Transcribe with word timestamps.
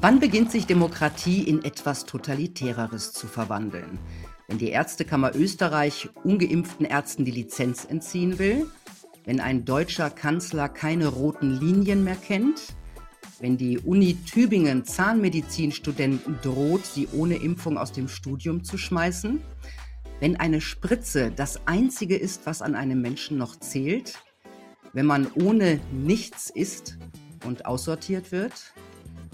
Wann 0.00 0.20
beginnt 0.20 0.52
sich 0.52 0.64
Demokratie 0.64 1.42
in 1.42 1.64
etwas 1.64 2.06
Totalitäreres 2.06 3.12
zu 3.12 3.26
verwandeln? 3.26 3.98
Wenn 4.46 4.56
die 4.56 4.68
Ärztekammer 4.68 5.34
Österreich 5.34 6.08
ungeimpften 6.22 6.86
Ärzten 6.86 7.24
die 7.24 7.32
Lizenz 7.32 7.84
entziehen 7.84 8.38
will? 8.38 8.70
Wenn 9.24 9.40
ein 9.40 9.64
deutscher 9.64 10.08
Kanzler 10.08 10.68
keine 10.68 11.08
roten 11.08 11.50
Linien 11.50 12.04
mehr 12.04 12.14
kennt? 12.14 12.76
Wenn 13.40 13.56
die 13.56 13.80
Uni 13.80 14.14
Tübingen 14.24 14.84
Zahnmedizinstudenten 14.84 16.38
droht, 16.42 16.86
sie 16.86 17.08
ohne 17.12 17.34
Impfung 17.34 17.76
aus 17.76 17.90
dem 17.90 18.06
Studium 18.06 18.62
zu 18.62 18.78
schmeißen? 18.78 19.42
Wenn 20.20 20.36
eine 20.36 20.60
Spritze 20.60 21.32
das 21.34 21.66
Einzige 21.66 22.16
ist, 22.16 22.46
was 22.46 22.62
an 22.62 22.76
einem 22.76 23.02
Menschen 23.02 23.36
noch 23.36 23.56
zählt? 23.56 24.22
Wenn 24.92 25.06
man 25.06 25.26
ohne 25.34 25.80
nichts 25.90 26.50
isst 26.50 26.98
und 27.44 27.66
aussortiert 27.66 28.30
wird? 28.30 28.72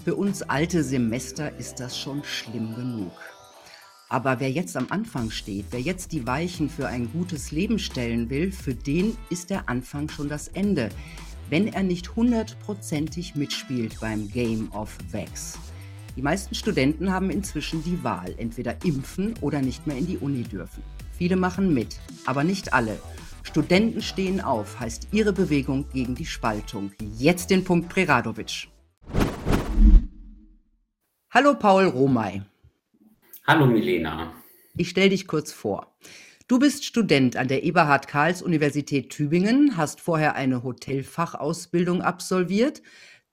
Für 0.03 0.15
uns 0.15 0.43
alte 0.43 0.83
Semester 0.83 1.57
ist 1.57 1.79
das 1.79 1.97
schon 1.97 2.23
schlimm 2.23 2.75
genug. 2.75 3.11
Aber 4.09 4.39
wer 4.39 4.51
jetzt 4.51 4.77
am 4.77 4.87
Anfang 4.89 5.31
steht, 5.31 5.65
wer 5.71 5.81
jetzt 5.81 6.11
die 6.11 6.27
Weichen 6.27 6.69
für 6.69 6.87
ein 6.87 7.11
gutes 7.11 7.51
Leben 7.51 7.79
stellen 7.79 8.29
will, 8.29 8.51
für 8.51 8.75
den 8.75 9.17
ist 9.29 9.49
der 9.49 9.67
Anfang 9.67 10.09
schon 10.09 10.29
das 10.29 10.47
Ende, 10.49 10.89
wenn 11.49 11.67
er 11.67 11.83
nicht 11.83 12.15
hundertprozentig 12.15 13.35
mitspielt 13.35 13.99
beim 13.99 14.29
Game 14.29 14.71
of 14.73 14.95
Vax. 15.11 15.57
Die 16.15 16.21
meisten 16.21 16.55
Studenten 16.55 17.11
haben 17.11 17.29
inzwischen 17.29 17.83
die 17.83 18.03
Wahl, 18.03 18.35
entweder 18.37 18.85
impfen 18.85 19.33
oder 19.41 19.61
nicht 19.61 19.85
mehr 19.87 19.97
in 19.97 20.07
die 20.07 20.17
Uni 20.17 20.43
dürfen. 20.43 20.83
Viele 21.17 21.35
machen 21.35 21.73
mit, 21.73 21.99
aber 22.25 22.43
nicht 22.43 22.73
alle. 22.73 22.97
Studenten 23.43 24.01
stehen 24.01 24.39
auf, 24.39 24.79
heißt 24.79 25.09
ihre 25.11 25.33
Bewegung 25.33 25.85
gegen 25.91 26.15
die 26.15 26.25
Spaltung. 26.25 26.91
Jetzt 27.17 27.49
den 27.49 27.63
Punkt 27.63 27.89
Preradovic. 27.89 28.69
Hallo 31.37 31.53
Paul 31.53 31.87
Romay. 31.87 32.43
Hallo 33.45 33.65
Milena. 33.65 34.33
Ich 34.77 34.91
stelle 34.91 35.09
dich 35.09 35.27
kurz 35.27 35.51
vor. 35.51 35.93
Du 36.47 36.59
bist 36.59 36.85
Student 36.85 37.35
an 37.35 37.49
der 37.49 37.63
Eberhard 37.63 38.07
Karls 38.07 38.41
Universität 38.41 39.09
Tübingen, 39.09 39.75
hast 39.75 39.99
vorher 39.99 40.35
eine 40.35 40.63
Hotelfachausbildung 40.63 42.01
absolviert, 42.01 42.81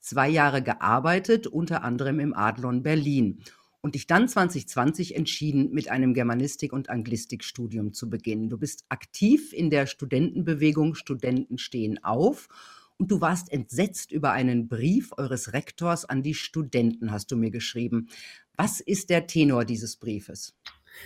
zwei 0.01 0.29
Jahre 0.29 0.63
gearbeitet, 0.63 1.47
unter 1.47 1.85
anderem 1.85 2.19
im 2.19 2.35
Adlon 2.35 2.83
Berlin 2.83 3.39
und 3.83 3.95
dich 3.95 4.09
dann 4.09 4.27
2020 4.27 5.15
entschieden, 5.15 5.71
mit 5.71 5.89
einem 5.89 6.13
Germanistik- 6.13 6.73
und 6.73 6.91
Anglistikstudium 6.91 7.93
zu 7.93 8.11
beginnen. 8.11 8.49
Du 8.49 8.59
bist 8.59 8.85
aktiv 8.89 9.53
in 9.53 9.71
der 9.71 9.87
Studentenbewegung 9.87 10.97
Studenten 10.97 11.57
stehen 11.57 12.03
auf 12.03 12.49
und 12.99 13.11
du 13.11 13.21
warst 13.21 13.53
entsetzt 13.53 14.13
über 14.13 14.33
einen 14.33 14.69
Brief 14.69 15.11
eures 15.17 15.53
Rektors 15.53 16.05
an 16.05 16.23
die 16.23 16.35
Studenten, 16.35 17.11
hast 17.11 17.31
du 17.31 17.37
mir 17.37 17.51
geschrieben. 17.51 18.09
Was 18.57 18.81
ist 18.81 19.11
der 19.11 19.27
Tenor 19.27 19.65
dieses 19.65 19.97
Briefes? 19.97 20.55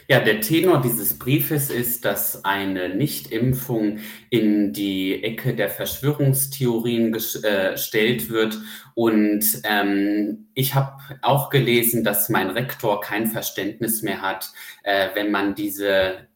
Ja, 0.09 0.21
der 0.21 0.41
Tenor 0.41 0.81
dieses 0.81 1.19
Briefes 1.19 1.71
ist, 1.71 2.05
dass 2.05 2.45
eine 2.45 2.95
Nichtimpfung 2.95 3.99
in 4.31 4.73
die 4.73 5.23
Ecke 5.25 5.55
der 5.55 5.69
Verschwörungstheorien 5.69 7.09
äh, 7.09 7.73
gestellt 7.73 8.31
wird. 8.31 8.59
Und 8.95 9.45
ähm, 9.65 10.49
ich 10.55 10.75
habe 10.75 11.03
auch 11.23 11.51
gelesen, 11.51 12.05
dass 12.05 12.29
mein 12.29 12.51
Rektor 12.51 13.01
kein 13.01 13.27
Verständnis 13.27 14.03
mehr 14.03 14.23
hat, 14.23 14.53
äh, 14.85 15.09
wenn 15.15 15.31
man 15.31 15.55
diese 15.55 16.29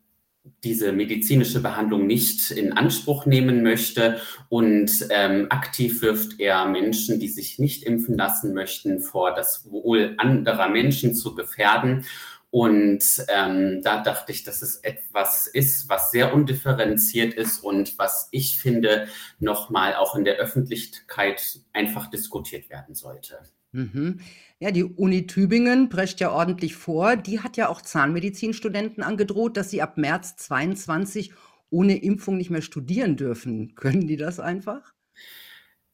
diese 0.65 0.93
medizinische 0.93 1.61
Behandlung 1.61 2.07
nicht 2.07 2.51
in 2.51 2.73
Anspruch 2.73 3.27
nehmen 3.27 3.63
möchte 3.63 4.21
und 4.49 5.07
ähm, 5.11 5.47
aktiv 5.51 6.03
wirft 6.03 6.41
er 6.41 6.67
Menschen, 6.67 7.21
die 7.21 7.29
sich 7.29 7.59
nicht 7.59 7.83
impfen 7.85 8.17
lassen 8.17 8.55
möchten, 8.55 9.01
vor 9.01 9.35
das 9.35 9.71
Wohl 9.71 10.15
anderer 10.19 10.69
Menschen 10.69 11.15
zu 11.15 11.35
gefährden. 11.35 12.05
Und 12.51 13.05
ähm, 13.29 13.81
da 13.83 14.03
dachte 14.03 14.33
ich, 14.33 14.43
dass 14.43 14.61
es 14.61 14.77
etwas 14.77 15.47
ist, 15.47 15.89
was 15.89 16.11
sehr 16.11 16.35
undifferenziert 16.35 17.33
ist 17.35 17.63
und 17.63 17.97
was 17.97 18.29
ich 18.33 18.59
finde, 18.59 19.07
nochmal 19.39 19.95
auch 19.95 20.17
in 20.17 20.25
der 20.25 20.37
Öffentlichkeit 20.37 21.61
einfach 21.73 22.11
diskutiert 22.11 22.69
werden 22.69 22.97
sollte. 22.97 23.39
Mhm. 23.73 24.21
Ja, 24.59 24.73
die 24.73 24.83
Uni 24.83 25.29
Tübingen 25.29 25.89
prescht 25.91 26.21
ja 26.21 26.33
ordentlich 26.33 26.75
vor. 26.75 27.17
Die 27.17 27.41
hat 27.41 27.57
ja 27.57 27.69
auch 27.69 27.81
Zahnmedizinstudenten 27.81 29.05
angedroht, 29.05 29.57
dass 29.57 29.71
sie 29.71 29.81
ab 29.81 29.97
März 29.97 30.37
22 30.37 31.33
ohne 31.71 32.03
Impfung 32.03 32.37
nicht 32.37 32.51
mehr 32.51 32.63
studieren 32.63 33.17
dürfen. 33.17 33.77
Können 33.77 34.09
die 34.09 34.17
das 34.17 34.41
einfach? 34.41 34.93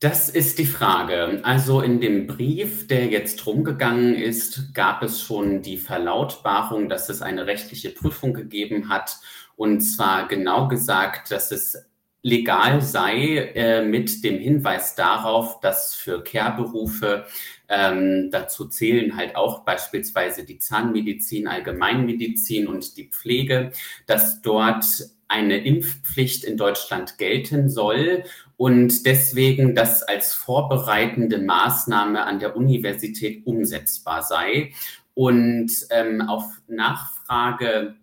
Das 0.00 0.28
ist 0.28 0.58
die 0.58 0.66
Frage. 0.66 1.40
Also 1.42 1.80
in 1.80 2.00
dem 2.02 2.26
Brief, 2.26 2.86
der 2.86 3.06
jetzt 3.06 3.46
rumgegangen 3.46 4.14
ist, 4.14 4.74
gab 4.74 5.02
es 5.02 5.22
schon 5.22 5.62
die 5.62 5.78
Verlautbarung, 5.78 6.90
dass 6.90 7.08
es 7.08 7.22
eine 7.22 7.46
rechtliche 7.46 7.90
Prüfung 7.90 8.34
gegeben 8.34 8.90
hat. 8.90 9.16
Und 9.56 9.80
zwar 9.80 10.28
genau 10.28 10.68
gesagt, 10.68 11.30
dass 11.30 11.50
es 11.50 11.78
legal 12.20 12.82
sei, 12.82 13.52
äh, 13.54 13.84
mit 13.86 14.22
dem 14.22 14.38
Hinweis 14.38 14.96
darauf, 14.96 15.60
dass 15.60 15.94
für 15.94 16.22
Care-Berufe 16.22 17.24
ähm, 17.68 18.30
dazu 18.30 18.68
zählen 18.68 19.16
halt 19.16 19.34
auch 19.34 19.64
beispielsweise 19.64 20.44
die 20.44 20.58
Zahnmedizin, 20.58 21.48
Allgemeinmedizin 21.48 22.66
und 22.66 22.96
die 22.98 23.08
Pflege, 23.08 23.70
dass 24.06 24.42
dort 24.42 24.84
eine 25.28 25.64
Impfpflicht 25.64 26.44
in 26.44 26.56
Deutschland 26.56 27.18
gelten 27.18 27.68
soll 27.68 28.24
und 28.56 29.06
deswegen 29.06 29.74
das 29.74 30.02
als 30.02 30.34
vorbereitende 30.34 31.38
Maßnahme 31.38 32.24
an 32.24 32.38
der 32.38 32.56
Universität 32.56 33.46
umsetzbar 33.46 34.22
sei. 34.22 34.72
Und 35.14 35.72
ähm, 35.90 36.20
auf 36.22 36.44
Nachfrage 36.68 37.96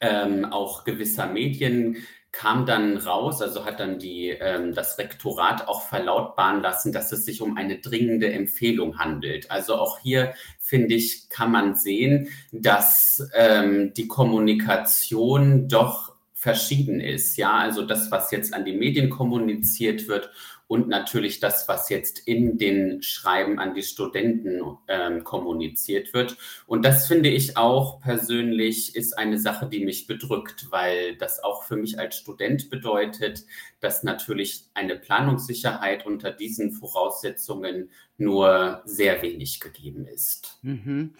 ähm, 0.00 0.44
auch 0.44 0.84
gewisser 0.84 1.26
Medien 1.26 2.04
kam 2.34 2.66
dann 2.66 2.96
raus, 2.96 3.40
also 3.40 3.64
hat 3.64 3.78
dann 3.78 3.98
die, 3.98 4.30
ähm, 4.30 4.74
das 4.74 4.98
Rektorat 4.98 5.68
auch 5.68 5.82
verlautbaren 5.82 6.60
lassen, 6.60 6.92
dass 6.92 7.12
es 7.12 7.24
sich 7.24 7.40
um 7.40 7.56
eine 7.56 7.78
dringende 7.78 8.32
Empfehlung 8.32 8.98
handelt. 8.98 9.50
Also 9.50 9.76
auch 9.76 10.00
hier, 10.00 10.34
finde 10.58 10.96
ich, 10.96 11.28
kann 11.28 11.52
man 11.52 11.76
sehen, 11.76 12.28
dass 12.50 13.28
ähm, 13.34 13.94
die 13.94 14.08
Kommunikation 14.08 15.68
doch 15.68 16.13
verschieden 16.44 17.00
ist. 17.00 17.38
Ja, 17.38 17.54
also 17.56 17.86
das, 17.86 18.10
was 18.10 18.30
jetzt 18.30 18.52
an 18.52 18.66
die 18.66 18.74
Medien 18.74 19.08
kommuniziert 19.08 20.08
wird 20.08 20.30
und 20.74 20.88
natürlich 20.88 21.38
das, 21.38 21.68
was 21.68 21.88
jetzt 21.88 22.18
in 22.26 22.58
den 22.58 23.00
Schreiben 23.00 23.60
an 23.60 23.74
die 23.74 23.84
Studenten 23.84 24.60
ähm, 24.88 25.22
kommuniziert 25.22 26.12
wird. 26.12 26.36
Und 26.66 26.84
das 26.84 27.06
finde 27.06 27.28
ich 27.28 27.56
auch 27.56 28.00
persönlich 28.00 28.96
ist 28.96 29.16
eine 29.16 29.38
Sache, 29.38 29.68
die 29.68 29.84
mich 29.84 30.08
bedrückt, 30.08 30.66
weil 30.72 31.16
das 31.16 31.38
auch 31.44 31.62
für 31.62 31.76
mich 31.76 32.00
als 32.00 32.16
Student 32.16 32.70
bedeutet, 32.70 33.44
dass 33.78 34.02
natürlich 34.02 34.64
eine 34.74 34.96
Planungssicherheit 34.96 36.06
unter 36.06 36.32
diesen 36.32 36.72
Voraussetzungen 36.72 37.90
nur 38.18 38.82
sehr 38.84 39.22
wenig 39.22 39.60
gegeben 39.60 40.08
ist. 40.08 40.58
Mhm. 40.62 41.14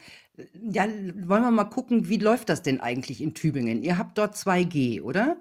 Ja, 0.69 0.88
wollen 0.88 1.43
wir 1.43 1.50
mal 1.53 1.62
gucken, 1.66 2.09
wie 2.09 2.19
läuft 2.19 2.48
das 2.48 2.62
denn 2.62 2.81
eigentlich 2.81 3.22
in 3.22 3.34
Tübingen? 3.34 3.84
Ihr 3.84 3.98
habt 3.98 4.19
dort 4.19 4.34
2G, 4.34 5.00
oder? 5.00 5.37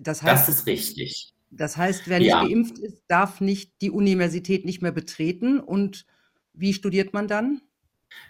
Das 0.00 0.22
heißt, 0.22 0.48
das 0.48 0.56
ist 0.56 0.66
richtig. 0.66 1.34
Das 1.52 1.76
heißt, 1.76 2.08
wer 2.08 2.20
nicht 2.20 2.38
Ja. 2.38 2.40
geimpft 2.40 2.78
ist, 2.78 3.04
darf 3.08 3.40
nicht 3.40 3.80
die 3.82 3.90
Universität 3.90 4.64
nicht 4.64 4.82
mehr 4.82 4.92
betreten. 4.92 5.60
Und 5.60 6.06
wie 6.54 6.72
studiert 6.74 7.12
man 7.14 7.28
dann? 7.28 7.62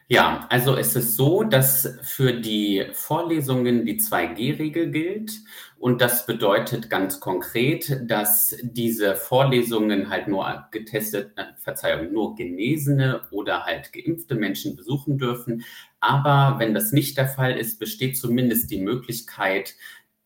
Ja, 0.08 0.46
also 0.50 0.76
es 0.76 0.94
ist 0.96 1.16
so, 1.16 1.42
dass 1.42 1.98
für 2.02 2.32
die 2.34 2.84
Vorlesungen 2.92 3.86
die 3.86 3.96
2G-Regel 3.96 4.90
gilt. 4.90 5.32
Und 5.78 6.00
das 6.00 6.26
bedeutet 6.26 6.90
ganz 6.90 7.18
konkret, 7.20 8.00
dass 8.04 8.54
diese 8.62 9.16
Vorlesungen 9.16 10.10
halt 10.10 10.28
nur 10.28 10.66
getestet, 10.70 11.32
äh, 11.36 11.44
Verzeihung, 11.56 12.12
nur 12.12 12.34
genesene 12.36 13.22
oder 13.30 13.64
halt 13.64 13.92
geimpfte 13.92 14.34
Menschen 14.34 14.76
besuchen 14.76 15.18
dürfen. 15.18 15.64
Aber 16.00 16.58
wenn 16.58 16.74
das 16.74 16.92
nicht 16.92 17.16
der 17.16 17.28
Fall 17.28 17.56
ist, 17.56 17.78
besteht 17.78 18.16
zumindest 18.18 18.70
die 18.70 18.80
Möglichkeit, 18.82 19.74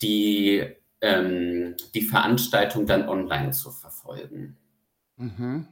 die 0.03 0.65
ähm, 1.01 1.77
die 1.95 2.03
Veranstaltung 2.03 2.87
dann 2.87 3.09
online 3.09 3.51
zu 3.51 3.71
verfolgen. 3.71 4.57
Mhm. 5.17 5.69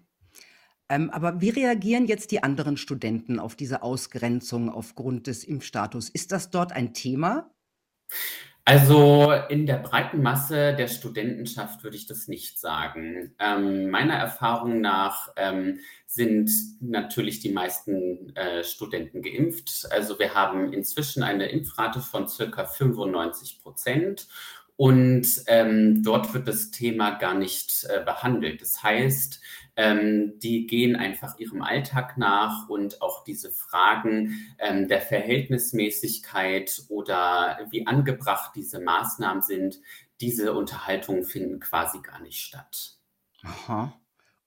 Ähm, 0.89 1.11
aber 1.11 1.41
wie 1.41 1.51
reagieren 1.51 2.07
jetzt 2.07 2.31
die 2.31 2.43
anderen 2.43 2.77
Studenten 2.77 3.39
auf 3.39 3.57
diese 3.57 3.83
Ausgrenzung 3.83 4.69
aufgrund 4.69 5.27
des 5.27 5.45
Impfstatus? 5.45 6.09
Ist 6.11 6.33
das 6.33 6.51
dort 6.51 6.73
ein 6.73 6.93
Thema? 6.93 7.51
Also 8.67 9.33
in 9.51 9.67
der 9.67 9.77
breiten 9.77 10.23
Masse 10.23 10.75
der 10.75 10.89
Studentenschaft 10.89 11.85
würde 11.85 11.97
ich 11.97 12.07
das 12.07 12.29
nicht 12.29 12.59
sagen. 12.59 13.35
Ähm, 13.39 13.91
meiner 13.91 14.15
Erfahrung 14.15 14.81
nach 14.81 15.29
ähm, 15.37 15.81
sind 16.07 16.51
natürlich 16.81 17.41
die 17.41 17.53
meisten 17.53 18.35
äh, 18.37 18.65
Studenten 18.65 19.21
geimpft. 19.21 19.87
Also 19.91 20.19
wir 20.19 20.35
haben 20.35 20.73
inzwischen 20.73 21.23
eine 21.23 21.51
Impfrate 21.51 22.01
von 22.01 22.27
circa 22.27 22.65
95 22.65 23.61
Prozent 23.63 24.29
und 24.77 25.27
ähm, 25.47 26.03
dort 26.03 26.35
wird 26.35 26.49
das 26.49 26.71
Thema 26.71 27.13
gar 27.13 27.35
nicht 27.35 27.87
äh, 27.89 28.03
behandelt. 28.05 28.61
Das 28.61 28.83
heißt, 28.83 29.41
ähm, 29.77 30.39
die 30.41 30.67
gehen 30.67 30.97
einfach 30.97 31.39
ihrem 31.39 31.63
Alltag 31.63 32.19
nach 32.19 32.69
und 32.69 33.01
auch 33.01 33.25
diese 33.25 33.51
Fragen 33.51 34.55
ähm, 34.59 34.89
der 34.89 35.01
Verhältnismäßigkeit 35.01 36.85
oder 36.89 37.59
wie 37.71 37.87
angebracht 37.87 38.53
diese 38.57 38.81
Maßnahmen 38.81 39.43
sind, 39.43 39.81
diese 40.21 40.55
Unterhaltungen 40.55 41.25
finden 41.25 41.61
quasi 41.61 42.01
gar 42.01 42.21
nicht 42.21 42.41
statt. 42.41 42.99
Aha. 43.43 44.01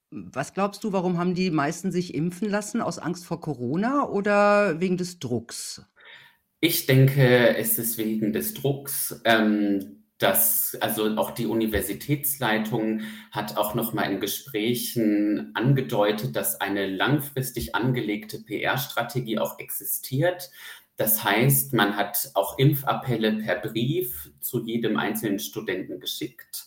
Was 0.09 0.53
glaubst 0.53 0.83
du, 0.83 0.93
warum 0.93 1.17
haben 1.17 1.35
die 1.35 1.51
meisten 1.51 1.91
sich 1.91 2.13
impfen 2.13 2.49
lassen? 2.49 2.81
Aus 2.81 2.97
Angst 2.97 3.25
vor 3.25 3.41
Corona 3.41 4.07
oder 4.07 4.79
wegen 4.79 4.95
des 4.97 5.19
Drucks? 5.19 5.85
Ich 6.61 6.85
denke, 6.85 7.55
es 7.57 7.77
ist 7.77 7.97
wegen 7.97 8.31
des 8.31 8.53
Drucks. 8.53 9.21
Ähm, 9.25 9.96
dass 10.17 10.75
also 10.81 11.15
auch 11.17 11.31
die 11.31 11.45
Universitätsleitung 11.45 13.01
hat 13.31 13.57
auch 13.57 13.75
noch 13.75 13.93
mal 13.93 14.11
in 14.11 14.19
Gesprächen 14.19 15.51
angedeutet, 15.53 16.35
dass 16.35 16.59
eine 16.59 16.87
langfristig 16.87 17.75
angelegte 17.75 18.39
PR-Strategie 18.39 19.37
auch 19.37 19.59
existiert. 19.59 20.49
Das 20.95 21.23
heißt, 21.23 21.73
man 21.73 21.95
hat 21.95 22.31
auch 22.33 22.57
Impfappelle 22.57 23.33
per 23.33 23.57
Brief 23.57 24.31
zu 24.39 24.63
jedem 24.65 24.97
einzelnen 24.97 25.37
Studenten 25.37 25.99
geschickt 25.99 26.66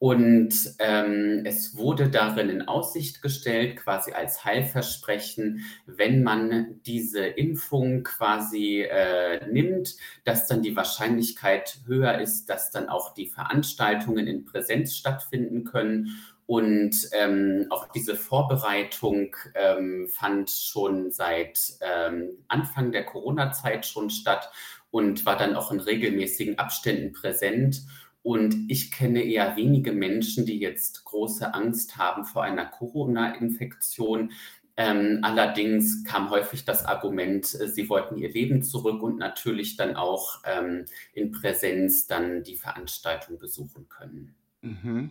und 0.00 0.54
ähm, 0.78 1.42
es 1.44 1.76
wurde 1.76 2.08
darin 2.08 2.48
in 2.48 2.62
Aussicht 2.62 3.20
gestellt, 3.20 3.76
quasi 3.76 4.12
als 4.12 4.46
Heilversprechen, 4.46 5.66
wenn 5.84 6.22
man 6.22 6.80
diese 6.86 7.26
Impfung 7.26 8.02
quasi 8.02 8.80
äh, 8.80 9.46
nimmt, 9.52 9.96
dass 10.24 10.46
dann 10.46 10.62
die 10.62 10.74
Wahrscheinlichkeit 10.74 11.80
höher 11.86 12.18
ist, 12.18 12.48
dass 12.48 12.70
dann 12.70 12.88
auch 12.88 13.12
die 13.12 13.26
Veranstaltungen 13.26 14.26
in 14.26 14.46
Präsenz 14.46 14.96
stattfinden 14.96 15.64
können. 15.64 16.16
Und 16.46 16.96
ähm, 17.12 17.66
auch 17.68 17.92
diese 17.92 18.16
Vorbereitung 18.16 19.36
ähm, 19.54 20.08
fand 20.08 20.50
schon 20.50 21.10
seit 21.10 21.74
ähm, 21.82 22.38
Anfang 22.48 22.90
der 22.90 23.04
Corona-Zeit 23.04 23.84
schon 23.84 24.08
statt 24.08 24.50
und 24.90 25.26
war 25.26 25.36
dann 25.36 25.56
auch 25.56 25.70
in 25.70 25.80
regelmäßigen 25.80 26.58
Abständen 26.58 27.12
präsent. 27.12 27.82
Und 28.22 28.54
ich 28.68 28.90
kenne 28.90 29.22
eher 29.22 29.56
wenige 29.56 29.92
Menschen, 29.92 30.44
die 30.44 30.58
jetzt 30.58 31.04
große 31.04 31.54
Angst 31.54 31.96
haben 31.96 32.24
vor 32.24 32.42
einer 32.42 32.66
Corona-Infektion. 32.66 34.32
Ähm, 34.76 35.18
allerdings 35.22 36.04
kam 36.04 36.30
häufig 36.30 36.64
das 36.64 36.84
Argument, 36.84 37.54
äh, 37.60 37.68
sie 37.68 37.88
wollten 37.88 38.16
ihr 38.16 38.30
Leben 38.30 38.62
zurück 38.62 39.02
und 39.02 39.18
natürlich 39.18 39.76
dann 39.76 39.96
auch 39.96 40.42
ähm, 40.44 40.86
in 41.12 41.32
Präsenz 41.32 42.06
dann 42.06 42.42
die 42.44 42.56
Veranstaltung 42.56 43.38
besuchen 43.38 43.88
können. 43.88 44.34
Mhm. 44.62 45.10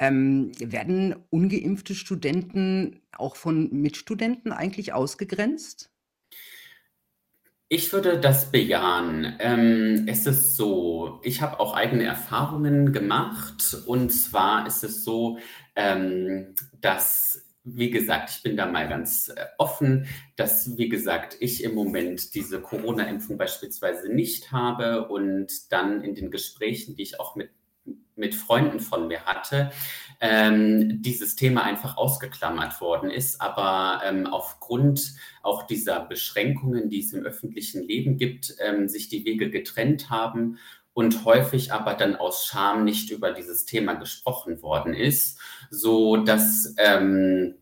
Ähm, 0.00 0.52
werden 0.58 1.14
ungeimpfte 1.30 1.94
Studenten 1.94 3.00
auch 3.12 3.36
von 3.36 3.70
Mitstudenten 3.72 4.52
eigentlich 4.52 4.92
ausgegrenzt? 4.92 5.93
Ich 7.74 7.92
würde 7.92 8.20
das 8.20 8.52
bejahen. 8.52 9.34
Ähm, 9.40 10.04
es 10.06 10.28
ist 10.28 10.54
so, 10.54 11.18
ich 11.24 11.42
habe 11.42 11.58
auch 11.58 11.74
eigene 11.74 12.04
Erfahrungen 12.04 12.92
gemacht. 12.92 13.76
Und 13.86 14.10
zwar 14.10 14.64
ist 14.68 14.84
es 14.84 15.02
so, 15.02 15.40
ähm, 15.74 16.54
dass, 16.80 17.44
wie 17.64 17.90
gesagt, 17.90 18.30
ich 18.30 18.44
bin 18.44 18.56
da 18.56 18.66
mal 18.66 18.88
ganz 18.88 19.28
äh, 19.28 19.46
offen, 19.58 20.06
dass, 20.36 20.78
wie 20.78 20.88
gesagt, 20.88 21.36
ich 21.40 21.64
im 21.64 21.74
Moment 21.74 22.36
diese 22.36 22.60
Corona-Impfung 22.60 23.38
beispielsweise 23.38 24.08
nicht 24.08 24.52
habe 24.52 25.08
und 25.08 25.72
dann 25.72 26.00
in 26.02 26.14
den 26.14 26.30
Gesprächen, 26.30 26.94
die 26.94 27.02
ich 27.02 27.18
auch 27.18 27.34
mit 27.34 27.50
mit 28.16 28.34
Freunden 28.34 28.80
von 28.80 29.08
mir 29.08 29.24
hatte, 29.24 29.72
ähm, 30.20 31.02
dieses 31.02 31.36
Thema 31.36 31.64
einfach 31.64 31.96
ausgeklammert 31.96 32.80
worden 32.80 33.10
ist. 33.10 33.40
Aber 33.40 34.02
ähm, 34.04 34.26
aufgrund 34.26 35.14
auch 35.42 35.64
dieser 35.64 36.00
Beschränkungen, 36.00 36.88
die 36.88 37.00
es 37.00 37.12
im 37.12 37.24
öffentlichen 37.24 37.82
Leben 37.82 38.16
gibt, 38.16 38.54
ähm, 38.60 38.88
sich 38.88 39.08
die 39.08 39.24
Wege 39.24 39.50
getrennt 39.50 40.10
haben 40.10 40.58
und 40.92 41.24
häufig 41.24 41.72
aber 41.72 41.94
dann 41.94 42.14
aus 42.14 42.46
Scham 42.46 42.84
nicht 42.84 43.10
über 43.10 43.32
dieses 43.32 43.64
Thema 43.64 43.94
gesprochen 43.94 44.62
worden 44.62 44.94
ist, 44.94 45.40
so 45.70 46.16
dass 46.16 46.74
ähm, 46.78 47.56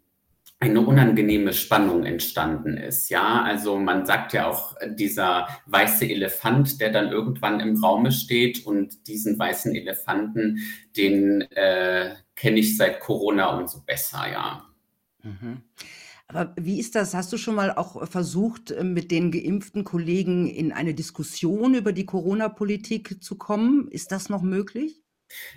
eine 0.63 0.81
unangenehme 0.81 1.53
Spannung 1.53 2.05
entstanden 2.05 2.77
ist. 2.77 3.09
Ja, 3.11 3.43
also 3.43 3.81
man 3.81 4.07
sagt 4.07 4.33
ja 4.33 4.47
auch 4.47 4.77
dieser 4.87 5.49
weiße 5.67 6.07
Elefant, 6.07 6.81
der 6.81 6.91
dann 6.93 7.11
irgendwann 7.11 7.59
im 7.59 7.83
Raume 7.83 8.13
steht 8.13 8.65
und 8.65 9.09
diesen 9.09 9.37
weißen 9.37 9.75
Elefanten, 9.75 10.61
den 10.97 11.41
äh, 11.51 12.15
kenne 12.37 12.61
ich 12.61 12.77
seit 12.77 13.01
Corona 13.01 13.59
umso 13.59 13.81
besser, 13.81 14.23
ja. 14.31 14.63
Mhm. 15.25 15.63
Aber 16.29 16.55
wie 16.57 16.79
ist 16.79 16.95
das? 16.95 17.13
Hast 17.13 17.33
du 17.33 17.39
schon 17.39 17.57
mal 17.57 17.73
auch 17.73 18.07
versucht, 18.07 18.73
mit 18.85 19.11
den 19.11 19.33
geimpften 19.33 19.83
Kollegen 19.83 20.47
in 20.47 20.71
eine 20.71 20.95
Diskussion 20.95 21.75
über 21.75 21.93
die 21.93 22.07
Corona-Politik 22.07 23.21
zu 23.21 23.37
kommen? 23.37 23.89
Ist 23.89 24.13
das 24.13 24.29
noch 24.29 24.43
möglich? 24.43 25.02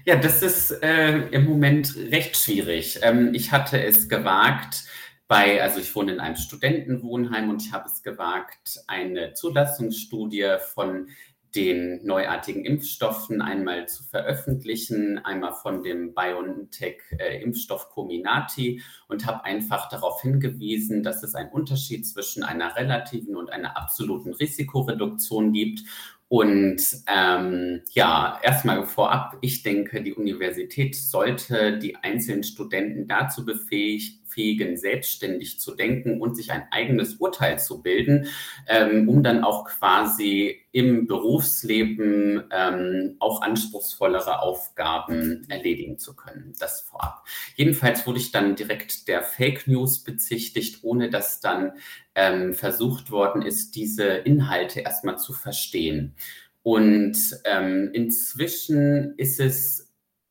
Ja, 0.06 0.16
das 0.16 0.42
ist 0.42 0.72
äh, 0.83 1.27
im 1.30 1.45
Moment 1.45 1.95
recht 1.95 2.38
schwierig. 2.38 3.00
Ähm, 3.01 3.33
ich 3.33 3.51
hatte 3.51 3.81
es 3.83 4.10
gewagt, 4.10 4.86
bei, 5.27 5.62
also 5.62 5.80
ich 5.80 5.95
wohne 5.95 6.13
in 6.13 6.19
einem 6.19 6.36
Studentenwohnheim 6.36 7.50
und 7.50 7.63
ich 7.63 7.72
habe 7.72 7.89
es 7.89 8.04
gewagt, 8.04 8.80
eine 8.88 9.33
Zulassungsstudie 9.33 10.57
von 10.74 11.07
den 11.56 12.06
neuartigen 12.06 12.66
Impfstoffen 12.66 13.42
einmal 13.42 13.88
zu 13.88 14.04
veröffentlichen, 14.04 15.19
einmal 15.19 15.54
von 15.54 15.83
dem 15.83 16.13
BioNTech-Impfstoff 16.13 17.86
äh, 17.86 17.94
Comirnaty 17.94 18.83
und 19.07 19.25
habe 19.25 19.45
einfach 19.45 19.88
darauf 19.88 20.21
hingewiesen, 20.21 21.01
dass 21.01 21.24
es 21.24 21.33
einen 21.33 21.50
Unterschied 21.50 22.06
zwischen 22.06 22.44
einer 22.44 22.75
relativen 22.75 23.38
und 23.38 23.51
einer 23.51 23.78
absoluten 23.78 24.33
Risikoreduktion 24.33 25.54
gibt 25.54 25.83
und 26.27 26.81
ähm, 27.07 27.81
ja, 27.92 28.39
erstmal 28.42 28.83
vorab, 28.86 29.38
ich 29.42 29.62
denke, 29.62 30.01
die 30.01 30.13
Universität 30.13 30.95
sollte 30.95 31.77
die 31.77 31.95
einzelnen 31.98 32.44
Studenten 32.44 33.07
dazu 33.07 33.45
befähigen, 34.36 34.78
selbstständig 34.78 35.60
zu 35.60 35.76
denken 35.76 36.22
und 36.22 36.36
sich 36.36 36.52
ein 36.52 36.68
eigenes 36.72 37.16
Urteil 37.16 37.58
zu 37.60 37.82
bilden, 37.82 38.28
ähm, 38.68 39.08
um 39.08 39.24
dann 39.24 39.44
auch 39.44 39.66
quasi 39.66 40.62
im 40.72 41.08
Berufsleben 41.08 42.44
ähm, 42.52 43.16
auch 43.20 43.42
anspruchsvollere 43.42 44.42
Aufgaben 44.42 45.46
erledigen 45.50 45.98
zu 45.98 46.16
können. 46.16 46.54
Das 46.60 46.82
vorab. 46.82 47.26
Jedenfalls 47.56 48.06
wurde 48.06 48.20
ich 48.20 48.32
dann 48.32 48.56
direkt 48.56 49.08
der 49.08 49.24
Fake 49.24 49.68
News 49.68 50.04
bezichtigt, 50.04 50.80
ohne 50.84 51.10
dass 51.10 51.40
dann 51.40 51.74
ähm, 52.14 52.54
versucht 52.54 53.12
worden 53.12 53.42
ist, 53.42 53.76
diese 53.76 54.04
Inhalte 54.04 54.81
erstmal 54.81 55.18
zu 55.18 55.31
verstehen. 55.31 56.14
Und 56.62 57.18
ähm, 57.45 57.92
inzwischen 57.94 59.14
ist 59.18 59.40
es 59.40 59.84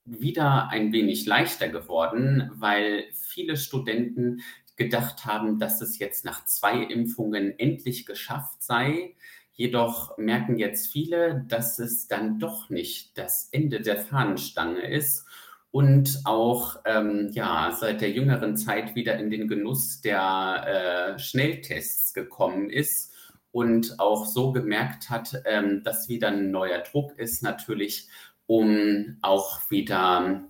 wieder 0.04 0.68
ein 0.68 0.92
wenig 0.92 1.26
leichter 1.26 1.68
geworden, 1.68 2.50
weil 2.54 3.04
viele 3.12 3.56
Studenten 3.56 4.42
gedacht 4.76 5.24
haben, 5.24 5.58
dass 5.58 5.80
es 5.80 5.98
jetzt 5.98 6.24
nach 6.24 6.44
zwei 6.46 6.82
Impfungen 6.82 7.58
endlich 7.58 8.06
geschafft 8.06 8.62
sei. 8.62 9.14
Jedoch 9.52 10.18
merken 10.18 10.58
jetzt 10.58 10.90
viele, 10.90 11.44
dass 11.48 11.78
es 11.78 12.08
dann 12.08 12.38
doch 12.38 12.70
nicht 12.70 13.16
das 13.16 13.48
Ende 13.52 13.80
der 13.80 13.98
Fahnenstange 13.98 14.82
ist 14.82 15.26
und 15.70 16.20
auch 16.24 16.80
ähm, 16.84 17.30
ja, 17.32 17.76
seit 17.78 18.00
der 18.00 18.10
jüngeren 18.10 18.56
Zeit 18.56 18.94
wieder 18.94 19.16
in 19.16 19.30
den 19.30 19.48
Genuss 19.48 20.00
der 20.00 21.14
äh, 21.16 21.18
Schnelltests 21.18 22.14
gekommen 22.14 22.68
ist 22.68 23.12
und 23.52 24.00
auch 24.00 24.26
so 24.26 24.50
gemerkt 24.50 25.10
hat, 25.10 25.40
ähm, 25.44 25.82
dass 25.84 26.08
wieder 26.08 26.28
ein 26.28 26.50
neuer 26.50 26.80
Druck 26.80 27.16
ist, 27.18 27.42
natürlich, 27.42 28.08
um 28.46 29.18
auch 29.22 29.70
wieder 29.70 30.44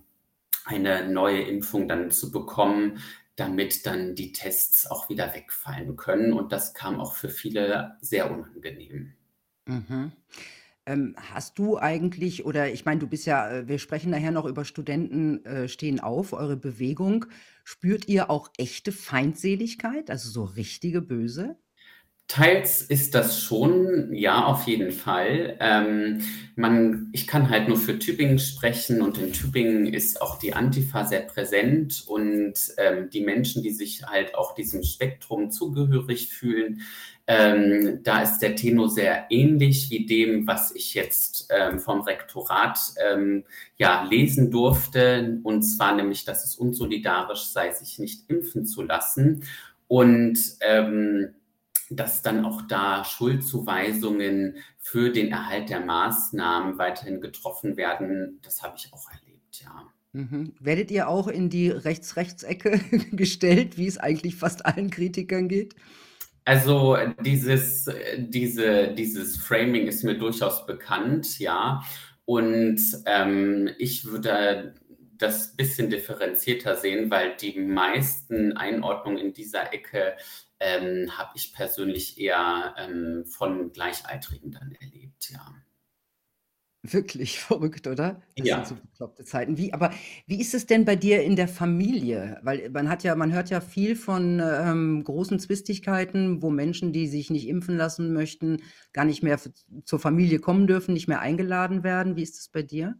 eine 0.65 1.07
neue 1.07 1.41
Impfung 1.41 1.87
dann 1.87 2.11
zu 2.11 2.31
bekommen, 2.31 2.99
damit 3.35 3.85
dann 3.85 4.15
die 4.15 4.31
Tests 4.31 4.89
auch 4.89 5.09
wieder 5.09 5.33
wegfallen 5.33 5.95
können. 5.95 6.33
Und 6.33 6.51
das 6.51 6.73
kam 6.73 6.99
auch 6.99 7.13
für 7.15 7.29
viele 7.29 7.97
sehr 8.01 8.31
unangenehm. 8.31 9.13
Mhm. 9.65 10.11
Ähm, 10.87 11.15
hast 11.17 11.57
du 11.57 11.79
eigentlich 11.79 12.45
oder 12.45 12.71
ich 12.71 12.85
meine, 12.85 12.99
du 12.99 13.07
bist 13.07 13.25
ja 13.25 13.49
äh, 13.49 13.67
wir 13.67 13.79
sprechen 13.79 14.11
nachher 14.11 14.31
noch 14.31 14.45
über 14.45 14.65
Studenten, 14.65 15.43
äh, 15.43 15.67
stehen 15.67 15.99
auf, 15.99 16.33
eure 16.33 16.57
Bewegung. 16.57 17.25
Spürt 17.63 18.07
ihr 18.07 18.29
auch 18.29 18.49
echte 18.57 18.91
Feindseligkeit, 18.91 20.11
also 20.11 20.29
so 20.29 20.43
richtige 20.43 21.01
böse? 21.01 21.57
Teils 22.27 22.81
ist 22.81 23.13
das 23.13 23.39
schon, 23.39 24.11
ja, 24.11 24.45
auf 24.45 24.65
jeden 24.65 24.91
Fall. 24.91 25.57
Ähm, 25.59 26.21
man, 26.55 27.09
ich 27.11 27.27
kann 27.27 27.51
halt 27.51 27.67
nur 27.67 27.77
für 27.77 27.99
Tübingen 27.99 28.39
sprechen 28.39 29.03
und 29.03 29.19
in 29.19 29.31
Tübingen 29.31 29.85
ist 29.85 30.19
auch 30.23 30.39
die 30.39 30.53
Antifa 30.53 31.05
sehr 31.05 31.21
präsent 31.21 32.03
und 32.07 32.53
ähm, 32.77 33.11
die 33.11 33.21
Menschen, 33.21 33.61
die 33.61 33.69
sich 33.69 34.07
halt 34.07 34.33
auch 34.33 34.55
diesem 34.55 34.81
Spektrum 34.81 35.51
zugehörig 35.51 36.29
fühlen, 36.29 36.81
ähm, 37.27 37.99
da 38.03 38.23
ist 38.23 38.39
der 38.39 38.55
Tenor 38.55 38.89
sehr 38.89 39.27
ähnlich 39.29 39.91
wie 39.91 40.07
dem, 40.07 40.47
was 40.47 40.73
ich 40.75 40.95
jetzt 40.95 41.47
ähm, 41.55 41.79
vom 41.79 42.01
Rektorat 42.01 42.79
ähm, 43.07 43.43
ja 43.77 44.03
lesen 44.09 44.49
durfte, 44.49 45.39
und 45.43 45.61
zwar 45.61 45.95
nämlich, 45.95 46.25
dass 46.25 46.43
es 46.43 46.55
unsolidarisch 46.55 47.45
sei, 47.45 47.71
sich 47.71 47.99
nicht 47.99 48.29
impfen 48.29 48.65
zu 48.65 48.81
lassen 48.81 49.43
und 49.87 50.39
ähm, 50.61 51.35
dass 51.89 52.21
dann 52.21 52.45
auch 52.45 52.61
da 52.63 53.03
Schuldzuweisungen 53.03 54.57
für 54.77 55.11
den 55.11 55.31
Erhalt 55.31 55.69
der 55.69 55.81
Maßnahmen 55.81 56.77
weiterhin 56.77 57.21
getroffen 57.21 57.77
werden. 57.77 58.39
Das 58.43 58.63
habe 58.63 58.75
ich 58.77 58.91
auch 58.93 59.09
erlebt, 59.11 59.61
ja. 59.61 59.87
Mhm. 60.13 60.53
Werdet 60.59 60.91
ihr 60.91 61.09
auch 61.09 61.27
in 61.27 61.49
die 61.49 61.69
Rechts-Rechts-Ecke 61.69 62.79
gestellt, 63.11 63.77
wie 63.77 63.87
es 63.87 63.97
eigentlich 63.97 64.35
fast 64.35 64.65
allen 64.65 64.89
Kritikern 64.89 65.49
geht? 65.49 65.75
Also 66.45 66.95
dieses, 67.21 67.89
diese, 68.17 68.93
dieses 68.93 69.35
Framing 69.37 69.87
ist 69.87 70.03
mir 70.03 70.17
durchaus 70.17 70.65
bekannt, 70.65 71.39
ja. 71.39 71.83
Und 72.23 72.79
ähm, 73.05 73.69
ich 73.77 74.05
würde 74.05 74.73
das 75.17 75.55
bisschen 75.55 75.89
differenzierter 75.89 76.75
sehen, 76.75 77.09
weil 77.09 77.35
die 77.35 77.59
meisten 77.59 78.53
Einordnungen 78.57 79.17
in 79.17 79.33
dieser 79.33 79.73
Ecke 79.73 80.15
ähm, 80.59 81.17
habe 81.17 81.31
ich 81.35 81.53
persönlich 81.53 82.17
eher 82.19 82.75
ähm, 82.77 83.25
von 83.25 83.71
Gleichaltrigen 83.71 84.51
dann 84.51 84.71
erlebt, 84.73 85.29
ja. 85.31 85.55
Wirklich 86.87 87.39
verrückt, 87.39 87.87
oder? 87.87 88.21
Das 88.37 88.47
Ja. 88.47 88.57
sind 88.57 88.67
so 88.67 88.75
bekloppte 88.75 89.25
Zeiten. 89.25 89.57
Wie, 89.57 89.73
aber 89.73 89.91
wie 90.27 90.39
ist 90.39 90.53
es 90.53 90.67
denn 90.67 90.85
bei 90.85 90.95
dir 90.95 91.23
in 91.23 91.35
der 91.35 91.47
Familie? 91.47 92.39
Weil 92.43 92.69
man 92.69 92.89
hat 92.89 93.03
ja, 93.03 93.15
man 93.15 93.33
hört 93.33 93.49
ja 93.49 93.59
viel 93.59 93.95
von 93.95 94.39
ähm, 94.43 95.03
großen 95.03 95.39
Zwistigkeiten, 95.39 96.43
wo 96.43 96.51
Menschen, 96.51 96.93
die 96.93 97.07
sich 97.07 97.31
nicht 97.31 97.47
impfen 97.47 97.75
lassen 97.77 98.13
möchten, 98.13 98.61
gar 98.93 99.05
nicht 99.05 99.23
mehr 99.23 99.39
zur 99.85 99.99
Familie 99.99 100.39
kommen 100.39 100.67
dürfen, 100.67 100.93
nicht 100.93 101.07
mehr 101.07 101.21
eingeladen 101.21 101.83
werden. 101.83 102.15
Wie 102.17 102.23
ist 102.23 102.37
es 102.39 102.49
bei 102.49 102.61
dir? 102.61 102.99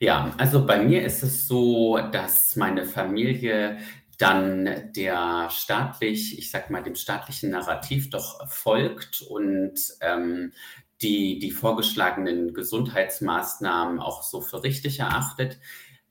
Ja, 0.00 0.34
also 0.38 0.66
bei 0.66 0.82
mir 0.84 1.04
ist 1.04 1.22
es 1.22 1.46
so, 1.46 1.98
dass 2.12 2.56
meine 2.56 2.84
Familie 2.86 3.78
dann 4.20 4.92
der 4.94 5.48
staatlich, 5.50 6.38
ich 6.38 6.50
sag 6.50 6.68
mal, 6.70 6.82
dem 6.82 6.94
staatlichen 6.94 7.50
Narrativ 7.50 8.10
doch 8.10 8.46
folgt 8.48 9.22
und 9.22 9.74
ähm, 10.02 10.52
die, 11.00 11.38
die 11.38 11.50
vorgeschlagenen 11.50 12.52
Gesundheitsmaßnahmen 12.52 13.98
auch 13.98 14.22
so 14.22 14.42
für 14.42 14.62
richtig 14.62 15.00
erachtet. 15.00 15.58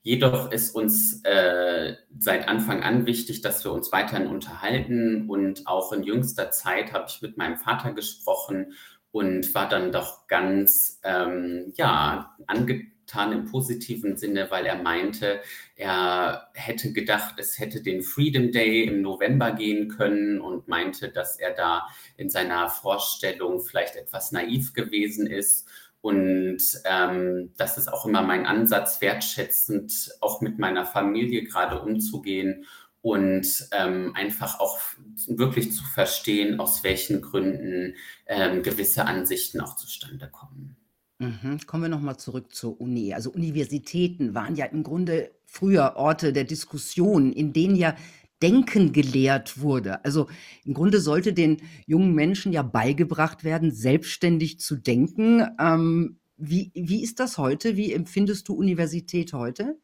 Jedoch 0.02 0.50
ist 0.50 0.74
uns 0.74 1.20
äh, 1.24 1.94
seit 2.18 2.48
Anfang 2.48 2.82
an 2.82 3.06
wichtig, 3.06 3.42
dass 3.42 3.64
wir 3.64 3.72
uns 3.72 3.92
weiterhin 3.92 4.26
unterhalten. 4.26 5.28
Und 5.28 5.66
auch 5.66 5.92
in 5.92 6.02
jüngster 6.02 6.50
Zeit 6.50 6.92
habe 6.92 7.04
ich 7.08 7.22
mit 7.22 7.36
meinem 7.36 7.58
Vater 7.58 7.92
gesprochen 7.92 8.72
und 9.12 9.54
war 9.54 9.68
dann 9.68 9.92
doch 9.92 10.26
ganz 10.26 11.00
ähm, 11.04 11.72
ja, 11.76 12.34
ange 12.46 12.86
getan 13.10 13.32
im 13.32 13.44
positiven 13.46 14.16
Sinne, 14.16 14.50
weil 14.50 14.66
er 14.66 14.80
meinte, 14.80 15.40
er 15.74 16.48
hätte 16.54 16.92
gedacht, 16.92 17.34
es 17.38 17.58
hätte 17.58 17.82
den 17.82 18.02
Freedom 18.02 18.52
Day 18.52 18.84
im 18.84 19.02
November 19.02 19.52
gehen 19.52 19.88
können 19.88 20.40
und 20.40 20.68
meinte, 20.68 21.08
dass 21.08 21.36
er 21.38 21.52
da 21.52 21.86
in 22.16 22.30
seiner 22.30 22.68
Vorstellung 22.68 23.60
vielleicht 23.60 23.96
etwas 23.96 24.30
naiv 24.30 24.74
gewesen 24.74 25.26
ist. 25.26 25.68
Und 26.02 26.62
ähm, 26.84 27.52
das 27.58 27.78
ist 27.78 27.92
auch 27.92 28.06
immer 28.06 28.22
mein 28.22 28.46
Ansatz, 28.46 29.00
wertschätzend 29.00 30.12
auch 30.20 30.40
mit 30.40 30.58
meiner 30.58 30.86
Familie 30.86 31.42
gerade 31.42 31.80
umzugehen 31.80 32.64
und 33.02 33.68
ähm, 33.72 34.12
einfach 34.14 34.60
auch 34.60 34.78
wirklich 35.26 35.72
zu 35.72 35.82
verstehen, 35.84 36.60
aus 36.60 36.84
welchen 36.84 37.22
Gründen 37.22 37.96
ähm, 38.26 38.62
gewisse 38.62 39.06
Ansichten 39.06 39.60
auch 39.60 39.76
zustande 39.76 40.28
kommen. 40.28 40.79
Mhm. 41.20 41.60
Kommen 41.66 41.84
wir 41.84 41.88
nochmal 41.90 42.16
zurück 42.16 42.54
zur 42.54 42.80
Uni. 42.80 43.12
Also 43.12 43.30
Universitäten 43.30 44.34
waren 44.34 44.56
ja 44.56 44.64
im 44.64 44.82
Grunde 44.82 45.30
früher 45.44 45.96
Orte 45.96 46.32
der 46.32 46.44
Diskussion, 46.44 47.32
in 47.32 47.52
denen 47.52 47.76
ja 47.76 47.94
Denken 48.42 48.92
gelehrt 48.92 49.60
wurde. 49.60 50.02
Also 50.02 50.28
im 50.64 50.72
Grunde 50.72 51.00
sollte 51.00 51.34
den 51.34 51.58
jungen 51.86 52.14
Menschen 52.14 52.52
ja 52.52 52.62
beigebracht 52.62 53.44
werden, 53.44 53.70
selbstständig 53.70 54.60
zu 54.60 54.76
denken. 54.76 55.46
Ähm, 55.60 56.18
wie, 56.38 56.72
wie 56.74 57.02
ist 57.02 57.20
das 57.20 57.36
heute? 57.36 57.76
Wie 57.76 57.92
empfindest 57.92 58.48
du 58.48 58.54
Universität 58.54 59.34
heute? 59.34 59.78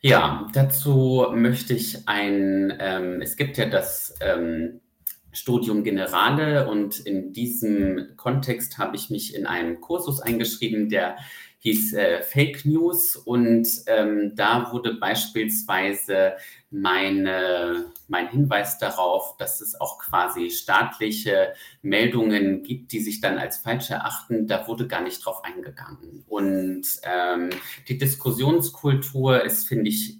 Ja, 0.00 0.48
dazu 0.52 1.26
möchte 1.34 1.74
ich 1.74 2.08
ein, 2.08 2.72
ähm, 2.80 3.20
es 3.20 3.36
gibt 3.36 3.58
ja 3.58 3.66
das 3.66 4.14
ähm, 4.20 4.80
Studium 5.34 5.84
Generale 5.84 6.68
und 6.68 7.00
in 7.00 7.32
diesem 7.32 8.16
Kontext 8.16 8.78
habe 8.78 8.96
ich 8.96 9.10
mich 9.10 9.34
in 9.34 9.46
einen 9.46 9.80
Kursus 9.80 10.20
eingeschrieben, 10.20 10.88
der 10.88 11.16
hieß 11.64 11.94
äh, 11.94 12.22
Fake 12.22 12.66
News 12.66 13.16
und 13.16 13.66
ähm, 13.86 14.32
da 14.36 14.70
wurde 14.72 14.94
beispielsweise 14.94 16.34
meine, 16.70 17.86
mein 18.06 18.28
Hinweis 18.28 18.78
darauf, 18.78 19.36
dass 19.38 19.62
es 19.62 19.80
auch 19.80 19.98
quasi 19.98 20.50
staatliche 20.50 21.54
Meldungen 21.80 22.62
gibt, 22.62 22.92
die 22.92 23.00
sich 23.00 23.22
dann 23.22 23.38
als 23.38 23.56
falsch 23.56 23.90
erachten, 23.90 24.46
da 24.46 24.68
wurde 24.68 24.86
gar 24.86 25.00
nicht 25.00 25.24
drauf 25.24 25.42
eingegangen. 25.42 26.24
Und 26.28 26.86
ähm, 27.02 27.48
die 27.88 27.96
Diskussionskultur 27.96 29.42
ist, 29.42 29.66
finde 29.66 29.88
ich, 29.88 30.18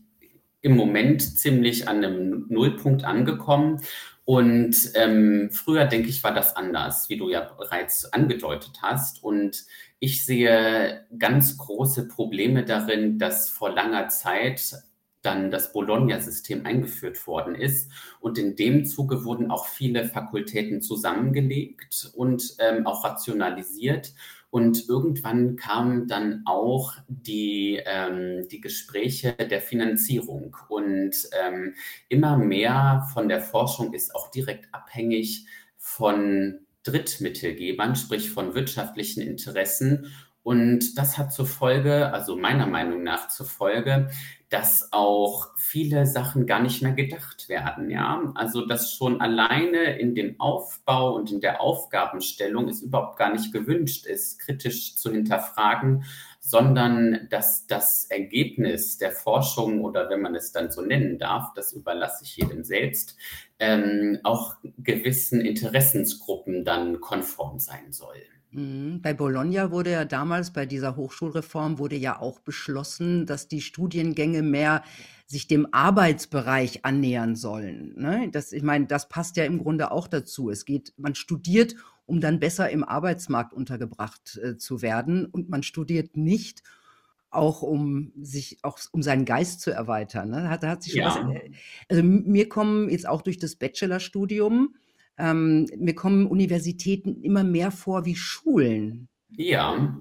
im 0.62 0.76
Moment 0.76 1.20
ziemlich 1.20 1.88
an 1.88 1.98
einem 1.98 2.46
Nullpunkt 2.48 3.04
angekommen. 3.04 3.82
Und 4.24 4.92
ähm, 4.94 5.50
früher, 5.52 5.84
denke 5.84 6.08
ich, 6.08 6.24
war 6.24 6.32
das 6.32 6.56
anders, 6.56 7.08
wie 7.10 7.18
du 7.18 7.28
ja 7.28 7.40
bereits 7.42 8.10
angedeutet 8.12 8.78
hast. 8.80 9.22
Und 9.22 9.64
ich 9.98 10.24
sehe 10.24 11.06
ganz 11.18 11.58
große 11.58 12.08
Probleme 12.08 12.64
darin, 12.64 13.18
dass 13.18 13.50
vor 13.50 13.70
langer 13.70 14.08
Zeit 14.08 14.74
dann 15.24 15.50
das 15.50 15.72
Bologna-System 15.72 16.66
eingeführt 16.66 17.26
worden 17.26 17.54
ist. 17.54 17.90
Und 18.20 18.38
in 18.38 18.56
dem 18.56 18.84
Zuge 18.84 19.24
wurden 19.24 19.50
auch 19.50 19.66
viele 19.66 20.04
Fakultäten 20.04 20.82
zusammengelegt 20.82 22.10
und 22.14 22.56
ähm, 22.60 22.86
auch 22.86 23.04
rationalisiert. 23.04 24.12
Und 24.54 24.88
irgendwann 24.88 25.56
kamen 25.56 26.06
dann 26.06 26.42
auch 26.46 26.92
die, 27.08 27.82
ähm, 27.84 28.46
die 28.52 28.60
Gespräche 28.60 29.32
der 29.32 29.60
Finanzierung. 29.60 30.56
Und 30.68 31.10
ähm, 31.42 31.74
immer 32.08 32.38
mehr 32.38 33.04
von 33.12 33.28
der 33.28 33.40
Forschung 33.40 33.92
ist 33.94 34.14
auch 34.14 34.30
direkt 34.30 34.72
abhängig 34.72 35.44
von 35.76 36.60
Drittmittelgebern, 36.84 37.96
sprich 37.96 38.30
von 38.30 38.54
wirtschaftlichen 38.54 39.22
Interessen. 39.22 40.14
Und 40.44 40.98
das 40.98 41.18
hat 41.18 41.32
zur 41.32 41.46
Folge, 41.46 42.12
also 42.12 42.36
meiner 42.36 42.68
Meinung 42.68 43.02
nach 43.02 43.26
zur 43.26 43.46
Folge, 43.46 44.08
dass 44.54 44.92
auch 44.92 45.48
viele 45.56 46.06
Sachen 46.06 46.46
gar 46.46 46.62
nicht 46.62 46.80
mehr 46.80 46.92
gedacht 46.92 47.48
werden. 47.48 47.90
Ja, 47.90 48.32
also 48.36 48.64
dass 48.64 48.92
schon 48.92 49.20
alleine 49.20 49.98
in 49.98 50.14
dem 50.14 50.38
Aufbau 50.38 51.16
und 51.16 51.32
in 51.32 51.40
der 51.40 51.60
Aufgabenstellung 51.60 52.68
es 52.68 52.80
überhaupt 52.80 53.18
gar 53.18 53.32
nicht 53.32 53.52
gewünscht 53.52 54.06
ist, 54.06 54.38
kritisch 54.38 54.94
zu 54.94 55.10
hinterfragen, 55.10 56.04
sondern 56.38 57.26
dass 57.30 57.66
das 57.66 58.04
Ergebnis 58.04 58.96
der 58.96 59.10
Forschung 59.10 59.82
oder 59.82 60.08
wenn 60.08 60.20
man 60.20 60.36
es 60.36 60.52
dann 60.52 60.70
so 60.70 60.82
nennen 60.82 61.18
darf, 61.18 61.52
das 61.54 61.72
überlasse 61.72 62.22
ich 62.22 62.36
jedem 62.36 62.62
selbst, 62.62 63.16
ähm, 63.58 64.20
auch 64.22 64.54
gewissen 64.78 65.40
Interessensgruppen 65.40 66.64
dann 66.64 67.00
konform 67.00 67.58
sein 67.58 67.90
soll. 67.90 68.22
Mhm. 68.54 69.02
Bei 69.02 69.12
Bologna 69.12 69.70
wurde 69.70 69.90
ja 69.90 70.04
damals 70.04 70.52
bei 70.52 70.64
dieser 70.64 70.96
Hochschulreform 70.96 71.78
wurde 71.78 71.96
ja 71.96 72.20
auch 72.20 72.40
beschlossen, 72.40 73.26
dass 73.26 73.48
die 73.48 73.60
Studiengänge 73.60 74.42
mehr 74.42 74.82
sich 75.26 75.48
dem 75.48 75.66
Arbeitsbereich 75.72 76.84
annähern 76.84 77.34
sollen. 77.34 77.94
Ne? 77.96 78.28
Das, 78.30 78.52
ich 78.52 78.62
meine, 78.62 78.86
das 78.86 79.08
passt 79.08 79.36
ja 79.36 79.44
im 79.44 79.58
Grunde 79.58 79.90
auch 79.90 80.06
dazu. 80.06 80.50
Es 80.50 80.64
geht, 80.64 80.92
man 80.96 81.14
studiert, 81.14 81.74
um 82.06 82.20
dann 82.20 82.38
besser 82.38 82.70
im 82.70 82.84
Arbeitsmarkt 82.84 83.52
untergebracht 83.52 84.38
äh, 84.42 84.56
zu 84.56 84.82
werden, 84.82 85.26
und 85.26 85.48
man 85.48 85.62
studiert 85.62 86.16
nicht, 86.16 86.62
auch 87.30 87.62
um 87.62 88.12
sich, 88.20 88.58
auch 88.62 88.78
um 88.92 89.02
seinen 89.02 89.24
Geist 89.24 89.60
zu 89.62 89.72
erweitern. 89.72 90.30
Ne? 90.30 90.42
Da 90.42 90.48
hat, 90.50 90.62
da 90.62 90.68
hat 90.68 90.82
sich 90.84 90.92
schon 90.92 91.02
was. 91.02 91.16
Ja, 91.16 91.30
äh, 91.30 91.50
Also 91.88 92.02
mir 92.04 92.48
kommen 92.48 92.88
jetzt 92.90 93.08
auch 93.08 93.22
durch 93.22 93.38
das 93.38 93.56
Bachelorstudium 93.56 94.76
ähm, 95.18 95.66
mir 95.76 95.94
kommen 95.94 96.26
Universitäten 96.26 97.22
immer 97.22 97.44
mehr 97.44 97.70
vor 97.70 98.04
wie 98.04 98.16
Schulen. 98.16 99.08
ja. 99.30 99.96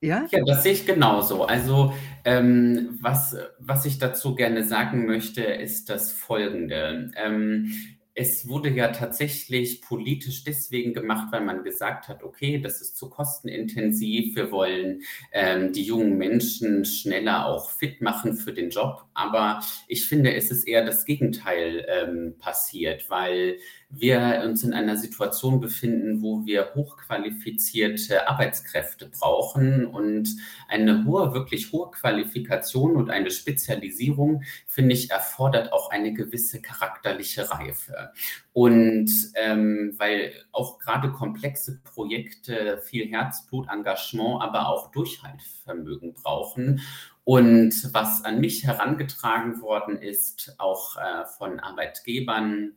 Ja? 0.00 0.26
Ja, 0.30 0.44
das 0.44 0.62
sehe 0.62 0.72
ich 0.72 0.84
genauso. 0.84 1.44
Also, 1.44 1.94
ähm, 2.26 2.98
was, 3.00 3.36
was 3.58 3.86
ich 3.86 3.98
dazu 3.98 4.34
gerne 4.34 4.62
sagen 4.62 5.06
möchte, 5.06 5.42
ist 5.42 5.88
das 5.88 6.12
Folgende. 6.12 7.10
Ähm, 7.16 7.72
es 8.14 8.48
wurde 8.48 8.70
ja 8.70 8.88
tatsächlich 8.88 9.82
politisch 9.82 10.44
deswegen 10.44 10.94
gemacht, 10.94 11.32
weil 11.32 11.40
man 11.40 11.64
gesagt 11.64 12.06
hat, 12.06 12.22
okay, 12.22 12.58
das 12.58 12.80
ist 12.80 12.96
zu 12.96 13.10
kostenintensiv, 13.10 14.36
wir 14.36 14.52
wollen 14.52 15.02
ähm, 15.32 15.72
die 15.72 15.82
jungen 15.82 16.16
Menschen 16.16 16.84
schneller 16.84 17.46
auch 17.46 17.70
fit 17.70 18.00
machen 18.00 18.36
für 18.36 18.52
den 18.52 18.70
Job. 18.70 19.04
Aber 19.14 19.60
ich 19.88 20.06
finde, 20.06 20.34
es 20.34 20.52
ist 20.52 20.64
eher 20.64 20.84
das 20.84 21.04
Gegenteil 21.04 21.84
ähm, 21.88 22.36
passiert, 22.38 23.10
weil 23.10 23.58
wir 24.00 24.42
uns 24.44 24.62
in 24.62 24.72
einer 24.72 24.96
Situation 24.96 25.60
befinden, 25.60 26.22
wo 26.22 26.44
wir 26.44 26.74
hochqualifizierte 26.74 28.28
Arbeitskräfte 28.28 29.08
brauchen 29.08 29.86
und 29.86 30.28
eine 30.68 31.04
hohe, 31.04 31.32
wirklich 31.34 31.72
hohe 31.72 31.90
Qualifikation 31.90 32.96
und 32.96 33.10
eine 33.10 33.30
Spezialisierung, 33.30 34.42
finde 34.66 34.94
ich, 34.94 35.10
erfordert 35.10 35.72
auch 35.72 35.90
eine 35.90 36.12
gewisse 36.12 36.60
charakterliche 36.60 37.50
Reife. 37.50 38.12
Und 38.52 39.10
ähm, 39.34 39.94
weil 39.98 40.32
auch 40.52 40.78
gerade 40.78 41.10
komplexe 41.10 41.80
Projekte 41.82 42.80
viel 42.84 43.10
Herzblut, 43.10 43.68
Engagement, 43.70 44.42
aber 44.42 44.68
auch 44.68 44.90
Durchhaltvermögen 44.92 46.14
brauchen. 46.14 46.80
Und 47.24 47.88
was 47.94 48.22
an 48.24 48.40
mich 48.40 48.64
herangetragen 48.64 49.62
worden 49.62 49.96
ist, 49.96 50.54
auch 50.58 50.96
äh, 50.96 51.24
von 51.38 51.58
Arbeitgebern, 51.58 52.76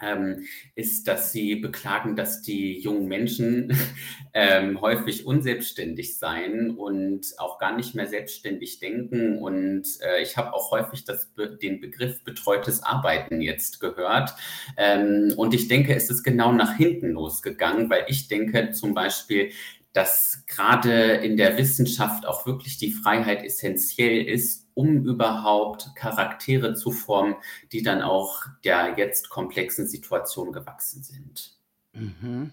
ähm, 0.00 0.44
ist, 0.74 1.08
dass 1.08 1.32
sie 1.32 1.56
beklagen, 1.56 2.16
dass 2.16 2.42
die 2.42 2.78
jungen 2.78 3.06
Menschen 3.06 3.76
ähm, 4.34 4.80
häufig 4.80 5.26
unselbstständig 5.26 6.18
seien 6.18 6.70
und 6.70 7.34
auch 7.38 7.58
gar 7.58 7.76
nicht 7.76 7.94
mehr 7.94 8.06
selbstständig 8.06 8.78
denken. 8.78 9.38
Und 9.38 9.86
äh, 10.00 10.22
ich 10.22 10.36
habe 10.36 10.54
auch 10.54 10.70
häufig 10.70 11.04
das, 11.04 11.32
den 11.62 11.80
Begriff 11.80 12.24
betreutes 12.24 12.82
Arbeiten 12.82 13.40
jetzt 13.40 13.80
gehört. 13.80 14.34
Ähm, 14.76 15.32
und 15.36 15.54
ich 15.54 15.68
denke, 15.68 15.94
es 15.94 16.10
ist 16.10 16.22
genau 16.22 16.52
nach 16.52 16.76
hinten 16.76 17.10
losgegangen, 17.10 17.90
weil 17.90 18.04
ich 18.08 18.28
denke 18.28 18.70
zum 18.72 18.94
Beispiel, 18.94 19.50
dass 19.92 20.44
gerade 20.46 21.14
in 21.14 21.36
der 21.36 21.58
Wissenschaft 21.58 22.24
auch 22.24 22.46
wirklich 22.46 22.78
die 22.78 22.92
Freiheit 22.92 23.44
essentiell 23.44 24.24
ist, 24.24 24.69
um 24.80 25.04
überhaupt 25.04 25.90
Charaktere 25.94 26.74
zu 26.74 26.90
formen, 26.90 27.36
die 27.72 27.82
dann 27.82 28.02
auch 28.02 28.46
der 28.64 28.94
jetzt 28.96 29.28
komplexen 29.28 29.86
Situation 29.86 30.52
gewachsen 30.52 31.02
sind. 31.02 31.56
Mhm. 31.92 32.52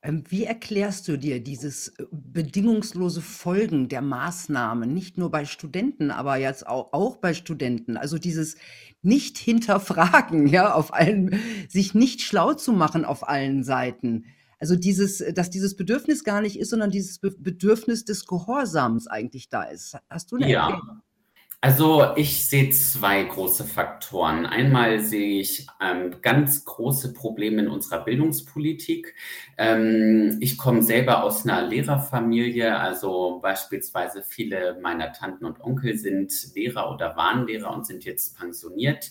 Ähm, 0.00 0.22
wie 0.28 0.44
erklärst 0.44 1.08
du 1.08 1.16
dir 1.16 1.42
dieses 1.42 1.88
äh, 1.88 2.04
bedingungslose 2.12 3.20
Folgen 3.20 3.88
der 3.88 4.00
Maßnahmen, 4.00 4.92
nicht 4.94 5.18
nur 5.18 5.30
bei 5.30 5.44
Studenten, 5.44 6.12
aber 6.12 6.36
jetzt 6.36 6.66
auch, 6.68 6.92
auch 6.92 7.16
bei 7.16 7.34
Studenten? 7.34 7.96
Also 7.96 8.16
dieses 8.16 8.56
nicht 9.02 9.38
hinterfragen, 9.38 10.46
ja, 10.46 10.72
auf 10.72 10.94
allen, 10.94 11.40
sich 11.68 11.94
nicht 11.94 12.22
schlau 12.22 12.54
zu 12.54 12.72
machen 12.72 13.04
auf 13.04 13.28
allen 13.28 13.64
Seiten. 13.64 14.26
Also 14.60 14.76
dieses, 14.76 15.22
dass 15.34 15.50
dieses 15.50 15.76
Bedürfnis 15.76 16.24
gar 16.24 16.40
nicht 16.42 16.58
ist, 16.58 16.70
sondern 16.70 16.90
dieses 16.90 17.18
Bedürfnis 17.20 18.04
des 18.04 18.26
Gehorsams 18.26 19.06
eigentlich 19.06 19.48
da 19.48 19.64
ist. 19.64 19.96
Hast 20.08 20.30
du 20.30 20.36
eine 20.36 20.50
ja. 20.50 20.70
Erklärung? 20.70 21.02
Also 21.60 22.14
ich 22.14 22.48
sehe 22.48 22.70
zwei 22.70 23.24
große 23.24 23.64
Faktoren. 23.64 24.46
Einmal 24.46 25.00
sehe 25.00 25.40
ich 25.40 25.66
ähm, 25.80 26.20
ganz 26.22 26.64
große 26.64 27.12
Probleme 27.14 27.62
in 27.62 27.68
unserer 27.68 28.04
Bildungspolitik. 28.04 29.16
Ähm, 29.56 30.38
ich 30.40 30.56
komme 30.56 30.84
selber 30.84 31.24
aus 31.24 31.44
einer 31.44 31.66
Lehrerfamilie, 31.66 32.78
also 32.78 33.40
beispielsweise 33.42 34.22
viele 34.22 34.78
meiner 34.80 35.12
Tanten 35.12 35.46
und 35.46 35.60
Onkel 35.60 35.98
sind 35.98 36.32
Lehrer 36.54 36.92
oder 36.92 37.16
waren 37.16 37.48
Lehrer 37.48 37.74
und 37.74 37.84
sind 37.84 38.04
jetzt 38.04 38.38
pensioniert. 38.38 39.10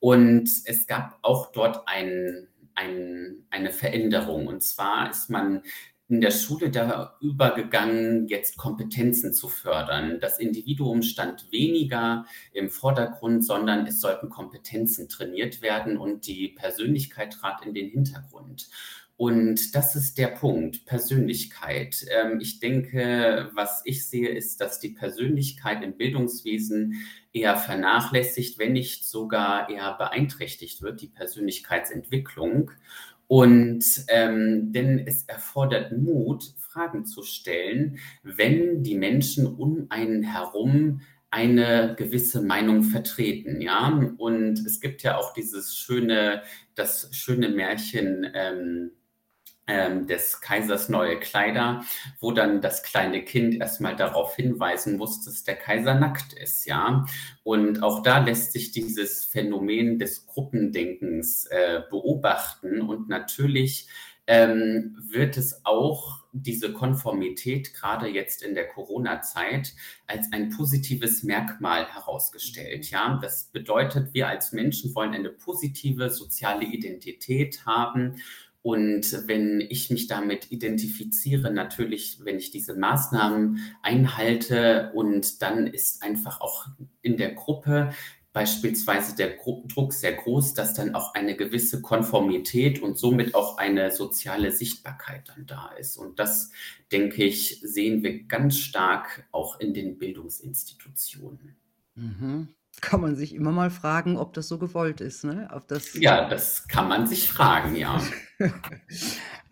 Und 0.00 0.50
es 0.64 0.88
gab 0.88 1.20
auch 1.22 1.52
dort 1.52 1.86
ein, 1.86 2.48
ein, 2.74 3.46
eine 3.50 3.70
Veränderung. 3.70 4.48
Und 4.48 4.64
zwar 4.64 5.10
ist 5.10 5.30
man 5.30 5.62
in 6.08 6.20
der 6.20 6.30
Schule 6.30 6.70
da 6.70 7.16
übergegangen, 7.20 8.28
jetzt 8.28 8.58
Kompetenzen 8.58 9.32
zu 9.32 9.48
fördern. 9.48 10.20
Das 10.20 10.38
Individuum 10.38 11.02
stand 11.02 11.50
weniger 11.50 12.26
im 12.52 12.68
Vordergrund, 12.68 13.44
sondern 13.44 13.86
es 13.86 14.00
sollten 14.00 14.28
Kompetenzen 14.28 15.08
trainiert 15.08 15.62
werden 15.62 15.96
und 15.96 16.26
die 16.26 16.48
Persönlichkeit 16.48 17.32
trat 17.32 17.64
in 17.64 17.72
den 17.72 17.88
Hintergrund. 17.88 18.68
Und 19.16 19.76
das 19.76 19.94
ist 19.94 20.18
der 20.18 20.26
Punkt, 20.26 20.86
Persönlichkeit. 20.86 22.04
Ähm, 22.10 22.40
ich 22.40 22.58
denke, 22.58 23.48
was 23.54 23.82
ich 23.84 24.08
sehe, 24.08 24.28
ist, 24.28 24.60
dass 24.60 24.80
die 24.80 24.88
Persönlichkeit 24.88 25.84
im 25.84 25.96
Bildungswesen 25.96 27.06
eher 27.32 27.56
vernachlässigt, 27.56 28.58
wenn 28.58 28.72
nicht 28.72 29.06
sogar 29.06 29.70
eher 29.70 29.94
beeinträchtigt 29.96 30.82
wird, 30.82 31.00
die 31.00 31.08
Persönlichkeitsentwicklung. 31.08 32.72
Und 33.26 33.84
ähm, 34.08 34.72
denn 34.72 34.98
es 35.06 35.24
erfordert 35.24 35.92
Mut, 35.96 36.44
Fragen 36.58 37.06
zu 37.06 37.22
stellen, 37.22 37.98
wenn 38.22 38.82
die 38.82 38.96
Menschen 38.96 39.46
um 39.46 39.86
einen 39.90 40.22
herum 40.22 41.00
eine 41.30 41.96
gewisse 41.96 42.42
Meinung 42.42 42.84
vertreten, 42.84 43.60
ja. 43.60 43.88
Und 44.18 44.60
es 44.66 44.80
gibt 44.80 45.02
ja 45.02 45.16
auch 45.18 45.32
dieses 45.32 45.76
schöne, 45.76 46.42
das 46.76 47.08
schöne 47.12 47.48
Märchen, 47.48 48.24
ähm, 48.34 48.92
des 49.66 50.42
Kaisers 50.42 50.90
neue 50.90 51.18
Kleider, 51.18 51.84
wo 52.20 52.32
dann 52.32 52.60
das 52.60 52.82
kleine 52.82 53.24
Kind 53.24 53.54
erstmal 53.54 53.96
darauf 53.96 54.36
hinweisen 54.36 54.98
muss, 54.98 55.24
dass 55.24 55.42
der 55.42 55.56
Kaiser 55.56 55.94
nackt 55.94 56.34
ist, 56.34 56.66
ja. 56.66 57.06
Und 57.44 57.82
auch 57.82 58.02
da 58.02 58.18
lässt 58.18 58.52
sich 58.52 58.72
dieses 58.72 59.24
Phänomen 59.24 59.98
des 59.98 60.26
Gruppendenkens 60.26 61.46
äh, 61.46 61.80
beobachten 61.88 62.82
und 62.82 63.08
natürlich 63.08 63.88
ähm, 64.26 64.96
wird 64.98 65.36
es 65.36 65.64
auch 65.64 66.24
diese 66.32 66.72
Konformität 66.72 67.74
gerade 67.74 68.08
jetzt 68.08 68.42
in 68.42 68.54
der 68.54 68.68
Corona-Zeit 68.68 69.74
als 70.06 70.32
ein 70.32 70.50
positives 70.50 71.22
Merkmal 71.22 71.86
herausgestellt. 71.86 72.90
Ja, 72.90 73.18
das 73.20 73.50
bedeutet, 73.52 74.14
wir 74.14 74.28
als 74.28 74.52
Menschen 74.52 74.94
wollen 74.94 75.14
eine 75.14 75.30
positive 75.30 76.10
soziale 76.10 76.64
Identität 76.64 77.64
haben 77.66 78.16
und 78.64 79.28
wenn 79.28 79.60
ich 79.60 79.90
mich 79.90 80.06
damit 80.06 80.50
identifiziere, 80.50 81.52
natürlich, 81.52 82.20
wenn 82.24 82.38
ich 82.38 82.50
diese 82.50 82.74
Maßnahmen 82.74 83.58
einhalte 83.82 84.90
und 84.94 85.42
dann 85.42 85.66
ist 85.66 86.02
einfach 86.02 86.40
auch 86.40 86.68
in 87.02 87.18
der 87.18 87.34
Gruppe 87.34 87.92
beispielsweise 88.32 89.14
der 89.16 89.36
Druck 89.36 89.92
sehr 89.92 90.14
groß, 90.14 90.54
dass 90.54 90.72
dann 90.72 90.94
auch 90.94 91.12
eine 91.12 91.36
gewisse 91.36 91.82
Konformität 91.82 92.80
und 92.80 92.96
somit 92.96 93.34
auch 93.34 93.58
eine 93.58 93.90
soziale 93.90 94.50
Sichtbarkeit 94.50 95.28
dann 95.28 95.44
da 95.44 95.68
ist. 95.78 95.98
Und 95.98 96.18
das, 96.18 96.50
denke 96.90 97.22
ich, 97.22 97.60
sehen 97.60 98.02
wir 98.02 98.24
ganz 98.24 98.56
stark 98.56 99.28
auch 99.30 99.60
in 99.60 99.74
den 99.74 99.98
Bildungsinstitutionen. 99.98 101.54
Mhm 101.96 102.48
kann 102.80 103.00
man 103.00 103.16
sich 103.16 103.34
immer 103.34 103.52
mal 103.52 103.70
fragen, 103.70 104.16
ob 104.16 104.32
das 104.32 104.48
so 104.48 104.58
gewollt 104.58 105.00
ist, 105.00 105.24
ne? 105.24 105.48
Ob 105.52 105.68
das 105.68 105.94
Ja, 105.94 106.28
das 106.28 106.68
kann 106.68 106.88
man 106.88 107.06
sich 107.06 107.28
fragen, 107.28 107.76
ja. 107.76 108.00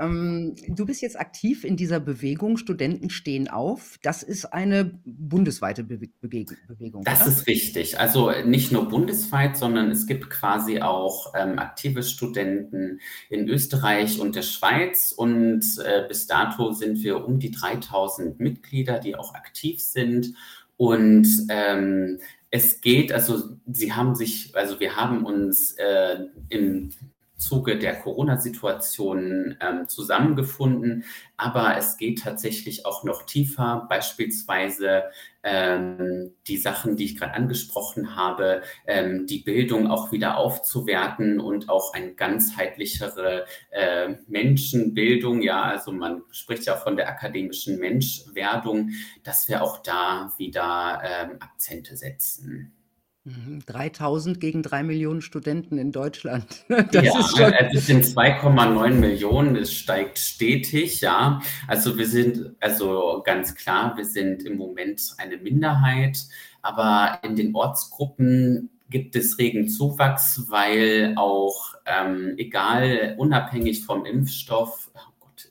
Ähm, 0.03 0.57
du 0.69 0.87
bist 0.87 1.03
jetzt 1.03 1.19
aktiv 1.19 1.65
in 1.65 1.77
dieser 1.77 2.01
Bewegung 2.01 2.57
Studenten 2.57 3.11
stehen 3.11 3.49
auf. 3.49 3.99
Das 4.03 4.23
ist 4.23 4.47
eine 4.47 4.99
bundesweite 5.05 5.85
Bewe 5.85 6.09
Bewegung, 6.21 6.57
Bewegung, 6.67 7.05
Das 7.05 7.27
ist 7.27 7.47
richtig. 7.47 8.01
Also 8.01 8.33
nicht 8.45 8.73
nur 8.73 8.89
bundesweit, 8.89 9.57
sondern 9.57 9.91
es 9.91 10.07
gibt 10.07 10.31
quasi 10.31 10.81
auch 10.81 11.35
ähm, 11.37 11.59
aktive 11.59 12.03
Studenten 12.03 13.01
in 13.29 13.49
Österreich 13.49 14.19
und 14.19 14.35
der 14.35 14.43
Schweiz. 14.43 15.13
Und 15.13 15.65
äh, 15.85 16.07
bis 16.09 16.27
dato 16.27 16.73
sind 16.73 17.03
wir 17.03 17.25
um 17.25 17.39
die 17.39 17.51
3000 17.51 18.41
Mitglieder, 18.41 18.99
die 18.99 19.15
auch 19.15 19.35
aktiv 19.35 19.81
sind. 19.81 20.35
Und 20.77 21.29
ähm, 21.49 22.19
es 22.53 22.83
geht, 22.83 23.13
also 23.13 23.57
sie 23.67 23.95
haben 23.95 24.15
sich, 24.15 24.55
also 24.55 24.79
wir 24.79 24.95
haben 24.95 25.25
uns 25.25 25.73
äh, 25.73 26.27
im 26.51 26.91
Zuge 27.43 27.79
der 27.79 27.97
Corona-Situation 27.97 29.57
ähm, 29.61 29.89
zusammengefunden. 29.89 31.05
Aber 31.37 31.77
es 31.77 31.97
geht 31.97 32.23
tatsächlich 32.23 32.87
auch 32.87 33.05
noch 33.05 33.25
tiefer, 33.25 33.87
beispielsweise 33.89 35.05
ähm, 35.43 36.35
die 36.47 36.57
Sachen, 36.57 36.97
die 36.97 37.05
ich 37.05 37.19
gerade 37.19 37.35
angesprochen 37.35 38.15
habe, 38.15 38.63
ähm, 38.87 39.27
die 39.27 39.41
Bildung 39.41 39.89
auch 39.89 40.13
wieder 40.13 40.37
aufzuwerten 40.37 41.41
und 41.41 41.69
auch 41.69 41.95
eine 41.95 42.15
ganzheitlichere 42.15 43.47
äh, 43.71 44.15
Menschenbildung, 44.29 45.43
ja, 45.43 45.63
also 45.63 45.93
man 45.93 46.23
spricht 46.31 46.65
ja 46.65 46.77
von 46.77 46.97
der 46.97 47.09
akademischen 47.09 47.79
Menschwerdung, 47.79 48.91
dass 49.25 49.49
wir 49.49 49.63
auch 49.63 49.83
da 49.83 50.33
wieder 50.39 51.03
ähm, 51.05 51.39
Akzente 51.41 51.97
setzen. 51.97 52.73
3000 53.25 54.37
mhm, 54.37 54.41
gegen 54.41 54.63
3 54.63 54.83
Millionen 54.83 55.23
Studenten 55.23 55.79
in 55.79 55.93
Deutschland. 55.93 56.65
Das 56.69 57.05
ja, 57.05 57.19
ist 57.21 57.37
schon 57.37 57.53
also 57.53 57.79
es 57.79 57.87
sind 57.87 58.05
2,9 58.05 58.91
Millionen, 58.95 59.57
es 59.57 59.73
steigt 59.73 60.19
stetig, 60.19 61.01
ja. 61.01 61.41
Also 61.69 61.97
wir 61.97 62.07
sind, 62.07 62.57
also 62.61 63.23
ganz 63.25 63.55
klar, 63.55 63.97
wir 63.97 64.05
sind 64.05 64.43
im 64.43 64.57
Moment 64.57 65.15
eine 65.19 65.37
Minderheit, 65.37 66.19
aber 66.63 67.21
in 67.23 67.37
den 67.37 67.55
Ortsgruppen 67.55 68.71
gibt 68.91 69.17
es 69.17 69.39
regen 69.39 69.69
Zuwachs, 69.69 70.47
weil 70.49 71.15
auch 71.17 71.75
ähm, 71.87 72.35
egal, 72.37 73.15
unabhängig 73.19 73.85
vom 73.85 74.05
Impfstoff, 74.05 74.91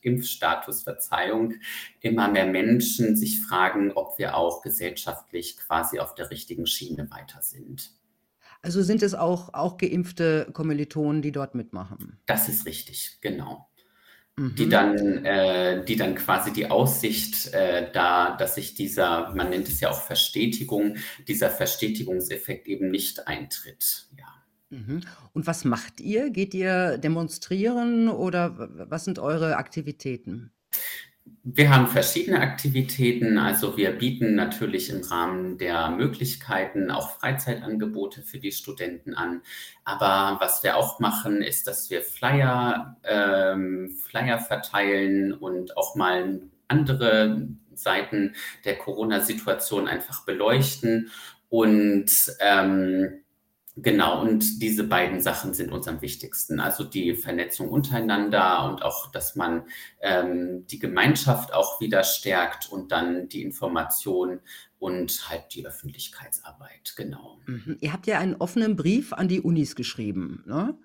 Impfstatus, 0.02 0.84
Verzeihung, 0.84 1.56
immer 2.00 2.28
mehr 2.30 2.46
Menschen 2.46 3.16
sich 3.16 3.42
fragen, 3.42 3.92
ob 3.92 4.18
wir 4.18 4.36
auch 4.36 4.62
gesellschaftlich 4.62 5.58
quasi 5.58 6.00
auf 6.00 6.16
der 6.16 6.30
richtigen 6.30 6.68
Schiene 6.68 7.10
weiter 7.12 7.42
sind. 7.42 7.92
Also 8.62 8.84
sind 8.84 9.02
es 9.02 9.16
auch, 9.16 9.54
auch 9.54 9.78
geimpfte 9.78 10.48
Kommilitonen, 10.54 11.22
die 11.22 11.32
dort 11.32 11.56
mitmachen? 11.56 12.20
Das 12.28 12.48
ist 12.48 12.66
richtig, 12.66 13.18
genau. 13.22 13.68
Mhm. 14.36 14.56
Die 14.56 14.70
dann, 14.70 15.26
äh, 15.26 15.84
die 15.84 15.96
dann 15.96 16.16
quasi 16.16 16.54
die 16.54 16.70
Aussicht 16.70 17.54
äh, 17.54 17.92
da, 17.92 18.36
dass 18.38 18.56
sich 18.56 18.76
dieser, 18.76 19.34
man 19.36 19.50
nennt 19.50 19.68
es 19.68 19.80
ja 19.80 19.90
auch 19.90 20.02
Verstetigung, 20.02 20.98
dieser 21.28 21.50
Verstetigungseffekt 21.50 22.68
eben 22.68 22.92
nicht 22.92 23.28
eintritt. 23.28 24.08
Ja. 24.18 24.41
Mhm. 24.72 25.02
Und 25.34 25.48
was 25.48 25.66
macht 25.66 26.00
ihr? 26.00 26.30
Geht 26.30 26.54
ihr 26.54 26.98
demonstrieren 26.98 28.10
oder 28.10 28.70
was 28.90 29.06
sind 29.06 29.20
eure 29.20 29.58
Aktivitäten? 29.58 30.52
Wir 31.44 31.72
haben 31.72 31.88
verschiedene 31.88 32.40
Aktivitäten. 32.40 33.38
Also 33.38 33.76
wir 33.76 33.92
bieten 33.92 34.36
natürlich 34.36 34.90
im 34.92 35.02
Rahmen 35.02 35.58
der 35.58 35.90
Möglichkeiten 35.90 36.92
auch 36.92 37.18
Freizeitangebote 37.20 38.22
für 38.22 38.40
die 38.40 38.52
Studenten 38.52 39.16
an. 39.16 39.42
Aber 39.84 40.40
was 40.40 40.64
wir 40.64 40.78
auch 40.78 41.00
machen, 41.00 41.42
ist, 41.42 41.68
dass 41.68 41.90
wir 41.90 42.04
Flyer, 42.04 42.96
ähm, 43.04 43.96
Flyer 44.04 44.40
verteilen 44.40 45.34
und 45.34 45.76
auch 45.78 45.96
mal 45.96 46.42
andere 46.68 47.48
Seiten 47.74 48.36
der 48.64 48.78
Corona-Situation 48.78 49.88
einfach 49.88 50.26
beleuchten 50.26 51.10
und 51.50 52.12
ähm, 52.40 53.22
Genau, 53.78 54.22
und 54.22 54.62
diese 54.62 54.84
beiden 54.84 55.22
Sachen 55.22 55.54
sind 55.54 55.72
uns 55.72 55.88
am 55.88 56.02
wichtigsten. 56.02 56.60
Also 56.60 56.84
die 56.84 57.16
Vernetzung 57.16 57.70
untereinander 57.70 58.66
und 58.70 58.84
auch, 58.84 59.12
dass 59.12 59.38
man 59.38 59.64
ähm, 60.02 60.68
die 60.68 60.80
Gemeinschaft 60.80 61.54
auch 61.54 61.80
wieder 61.80 62.04
stärkt 62.04 62.70
und 62.70 62.92
dann 62.92 63.30
die 63.30 63.42
Information 63.42 64.42
und 64.78 65.30
halt 65.30 65.54
die 65.54 65.66
Öffentlichkeitsarbeit. 65.66 66.94
Genau. 66.98 67.40
Mhm. 67.46 67.78
Ihr 67.80 67.94
habt 67.94 68.08
ja 68.08 68.20
einen 68.20 68.36
offenen 68.36 68.76
Brief 68.76 69.14
an 69.14 69.30
die 69.30 69.40
Unis 69.40 69.76
geschrieben, 69.76 70.44
ne? 70.46 70.78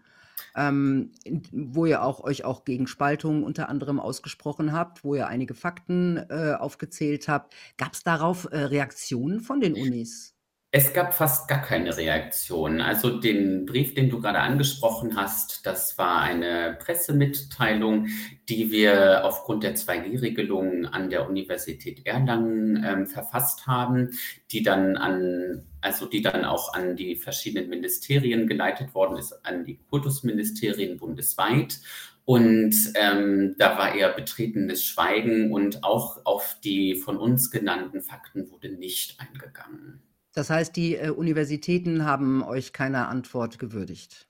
Ähm, 0.55 1.12
wo 1.51 1.87
ihr 1.87 2.03
auch 2.03 2.20
euch 2.20 2.44
auch 2.44 2.64
gegen 2.64 2.87
Spaltung 2.87 3.42
unter 3.42 3.68
anderem 3.68 3.99
ausgesprochen 3.99 4.72
habt, 4.72 5.03
wo 5.03 5.14
ihr 5.14 5.27
einige 5.27 5.55
Fakten 5.55 6.18
äh, 6.29 6.55
aufgezählt 6.59 7.27
habt. 7.27 7.55
Gab 7.79 7.94
es 7.94 8.05
darauf 8.05 8.46
äh, 8.53 8.59
Reaktionen 8.59 9.40
von 9.40 9.61
den 9.61 9.75
Unis? 9.75 10.36
Es 10.79 10.93
gab 10.93 11.15
fast 11.15 11.49
gar 11.49 11.62
keine 11.62 11.97
Reaktion. 11.97 12.83
Also 12.83 13.19
den 13.19 13.65
Brief, 13.65 13.95
den 13.95 14.11
du 14.11 14.21
gerade 14.21 14.41
angesprochen 14.41 15.17
hast, 15.17 15.65
das 15.65 15.97
war 15.97 16.21
eine 16.21 16.77
Pressemitteilung, 16.79 18.09
die 18.51 18.71
wir 18.71 19.25
aufgrund 19.25 19.62
der 19.62 19.75
2G-Regelung 19.75 20.85
an 20.85 21.09
der 21.09 21.31
Universität 21.31 22.05
Erlangen 22.05 22.85
ähm, 22.87 23.07
verfasst 23.07 23.67
haben, 23.67 24.11
die 24.51 24.62
dann 24.62 24.99
an, 24.99 25.65
also 25.81 26.05
die 26.05 26.21
dann 26.21 26.45
auch 26.45 26.75
an 26.75 26.95
die 26.95 27.17
verschiedenen 27.17 27.71
Ministerien 27.71 28.47
geleitet 28.47 28.95
worden 28.95 29.17
ist, 29.17 29.47
an 29.47 29.65
die 29.65 29.79
Kultusministerien 29.89 30.99
bundesweit. 30.99 31.81
Und 32.27 32.75
ähm, 32.97 33.55
da 33.57 33.79
war 33.79 33.95
eher 33.95 34.12
betretenes 34.12 34.85
Schweigen 34.85 35.55
und 35.55 35.85
auch 35.85 36.21
auf 36.27 36.59
die 36.62 36.97
von 36.97 37.17
uns 37.17 37.51
genannten 37.51 38.03
Fakten 38.03 38.51
wurde 38.51 38.69
nicht 38.69 39.19
eingegangen. 39.19 40.03
Das 40.37 40.51
heißt, 40.51 40.77
die 40.77 40.96
äh, 40.96 41.09
Universitäten 41.09 42.05
haben 42.05 42.42
euch 42.42 42.75
keine 42.75 43.09
Antwort 43.09 43.59
gewürdigt. 43.59 44.29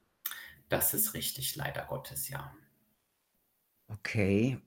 Das 0.69 0.95
ist 0.95 1.14
richtig, 1.14 1.57
leider 1.57 1.85
Gottes, 1.88 2.29
ja. 2.29 2.55
Okay. 3.88 4.59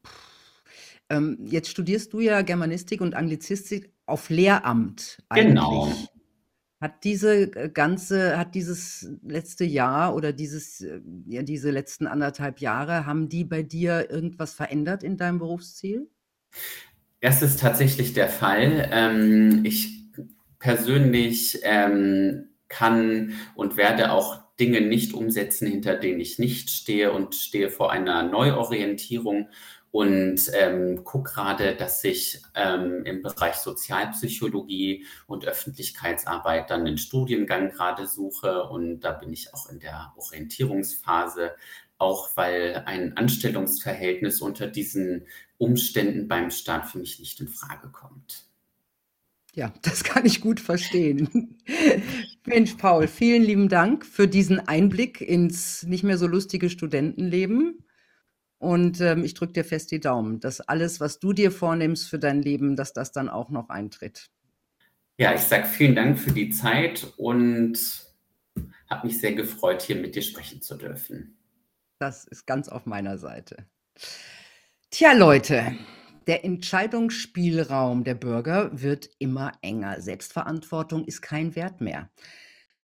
Ähm, 1.10 1.38
jetzt 1.45 1.69
studierst 1.69 2.12
du 2.12 2.19
ja 2.19 2.41
Germanistik 2.41 2.99
und 2.99 3.15
Anglizistik 3.15 3.93
auf 4.06 4.30
Lehramt 4.30 5.23
eigentlich. 5.30 5.47
Genau. 5.47 5.93
Hat 6.82 7.06
diese 7.06 7.56
äh, 7.56 7.69
ganze, 7.69 8.38
hat 8.38 8.54
dieses 8.54 9.10
letzte 9.25 9.63
Jahr 9.63 10.15
oder 10.15 10.34
dieses, 10.34 10.82
äh, 10.82 10.99
ja, 11.25 11.41
diese 11.41 11.71
letzten 11.71 12.06
anderthalb 12.06 12.60
Jahre, 12.60 13.06
haben 13.06 13.30
die 13.30 13.45
bei 13.45 13.63
dir 13.63 14.12
irgendwas 14.12 14.54
verändert 14.54 15.04
in 15.04 15.15
deinem 15.15 15.39
Berufsziel? 15.39 16.10
Das 17.21 17.41
ist 17.41 17.62
tatsächlich 17.62 18.12
der 18.12 18.28
Fall. 18.28 18.89
Ähm, 18.91 19.62
ich 19.63 19.99
persönlich 20.60 21.60
ähm, 21.63 22.50
kann 22.67 23.34
und 23.56 23.78
werde 23.78 24.12
auch 24.12 24.39
Dinge 24.60 24.82
nicht 24.82 25.13
umsetzen, 25.13 25.67
hinter 25.67 25.95
denen 25.95 26.19
ich 26.19 26.38
nicht 26.38 26.69
stehe 26.69 27.12
und 27.12 27.34
stehe 27.34 27.69
vor 27.69 27.91
einer 27.91 28.24
Neuorientierung 28.24 29.50
und 29.91 30.52
ähm, 30.54 31.04
gucke 31.04 31.32
gerade, 31.32 31.76
dass 31.76 32.04
ich 32.04 32.41
ähm, 32.54 33.04
im 33.06 33.22
Bereich 33.24 33.56
Sozialpsychologie 33.56 35.06
und 35.26 35.45
Öffentlichkeitsarbeit 35.48 36.69
dann 36.69 36.86
den 36.86 36.98
Studiengang 36.98 37.72
gerade 37.72 38.06
suche 38.06 38.63
und 38.63 39.00
da 39.00 39.13
bin 39.13 39.34
ich 39.34 39.54
auch 39.54 39.69
in 39.69 39.80
der 39.80 40.13
Orientierungsphase, 40.17 41.56
auch 41.98 42.30
weil 42.36 42.84
ein 42.86 43.17
Anstellungsverhältnis 43.17 44.41
unter 44.41 44.67
diesen 44.67 45.26
Umständen 45.58 46.28
beim 46.28 46.52
Staat 46.52 46.88
für 46.88 47.00
mich 47.00 47.19
nicht 47.19 47.39
in 47.41 47.48
Frage 47.48 47.89
kommt. 47.89 48.49
Ja, 49.60 49.74
das 49.82 50.06
kann 50.06 50.26
ich 50.26 50.39
gut 50.39 50.62
verstehen. 50.62 51.58
Mensch, 52.45 52.76
Paul, 52.76 53.10
vielen 53.10 53.43
lieben 53.43 53.67
Dank 53.67 54.06
für 54.06 54.26
diesen 54.26 54.65
Einblick 54.65 55.19
ins 55.19 55.84
nicht 55.84 56.06
mehr 56.06 56.17
so 56.17 56.28
lustige 56.28 56.69
Studentenleben. 56.69 57.84
Und 58.58 59.02
ähm, 59.02 59.26
ich 59.26 59.34
drücke 59.34 59.52
dir 59.52 59.65
fest 59.65 59.91
die 59.91 60.00
Daumen, 60.00 60.39
dass 60.39 60.62
alles, 60.62 61.02
was 61.02 61.19
du 61.19 61.34
dir 61.34 61.52
vornimmst 61.52 62.10
für 62.10 62.19
dein 62.19 62.41
Leben, 62.41 62.78
dass 62.78 62.93
das 62.93 63.12
dann 63.12 63.28
auch 63.28 63.50
noch 63.50 63.67
eintritt. 63.67 64.30
Ja, 65.17 65.34
ich 65.34 65.41
sage 65.41 65.65
vielen 65.65 65.95
Dank 65.95 66.17
für 66.17 66.32
die 66.32 66.52
Zeit 66.52 67.12
und 67.17 67.78
habe 68.89 69.08
mich 69.08 69.19
sehr 69.19 69.34
gefreut, 69.34 69.82
hier 69.82 69.98
mit 69.98 70.15
dir 70.15 70.22
sprechen 70.22 70.62
zu 70.62 70.78
dürfen. 70.78 71.38
Das 71.98 72.24
ist 72.24 72.48
ganz 72.48 72.69
auf 72.69 72.86
meiner 72.86 73.17
Seite. 73.17 73.65
Tja, 74.89 75.12
Leute, 75.12 75.76
der 76.30 76.46
Entscheidungsspielraum 76.46 78.04
der 78.04 78.13
Bürger 78.13 78.70
wird 78.72 79.10
immer 79.18 79.52
enger. 79.63 80.00
Selbstverantwortung 80.00 81.06
ist 81.06 81.24
kein 81.24 81.56
Wert 81.56 81.82
mehr. 81.82 82.12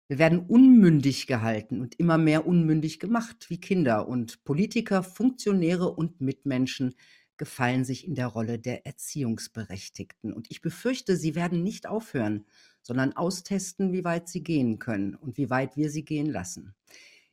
Wir 0.06 0.18
werden 0.18 0.46
unmündig 0.46 1.26
gehalten 1.26 1.80
und 1.80 1.98
immer 1.98 2.18
mehr 2.18 2.46
unmündig 2.46 3.00
gemacht 3.00 3.46
wie 3.48 3.58
Kinder. 3.58 4.06
Und 4.06 4.44
Politiker, 4.44 5.02
Funktionäre 5.02 5.90
und 5.90 6.20
Mitmenschen 6.20 6.94
gefallen 7.36 7.84
sich 7.84 8.06
in 8.06 8.14
der 8.14 8.28
Rolle 8.28 8.60
der 8.60 8.86
Erziehungsberechtigten. 8.86 10.32
Und 10.32 10.48
ich 10.48 10.60
befürchte, 10.60 11.16
sie 11.16 11.34
werden 11.34 11.64
nicht 11.64 11.88
aufhören, 11.88 12.46
sondern 12.80 13.12
austesten, 13.14 13.92
wie 13.92 14.04
weit 14.04 14.28
sie 14.28 14.44
gehen 14.44 14.78
können 14.78 15.16
und 15.16 15.36
wie 15.36 15.50
weit 15.50 15.76
wir 15.76 15.90
sie 15.90 16.04
gehen 16.04 16.30
lassen. 16.30 16.76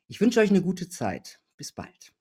Ich 0.07 0.19
wünsche 0.19 0.39
euch 0.39 0.49
eine 0.49 0.63
gute 0.63 0.89
Zeit. 0.89 1.39
Bis 1.55 1.71
bald. 1.71 2.13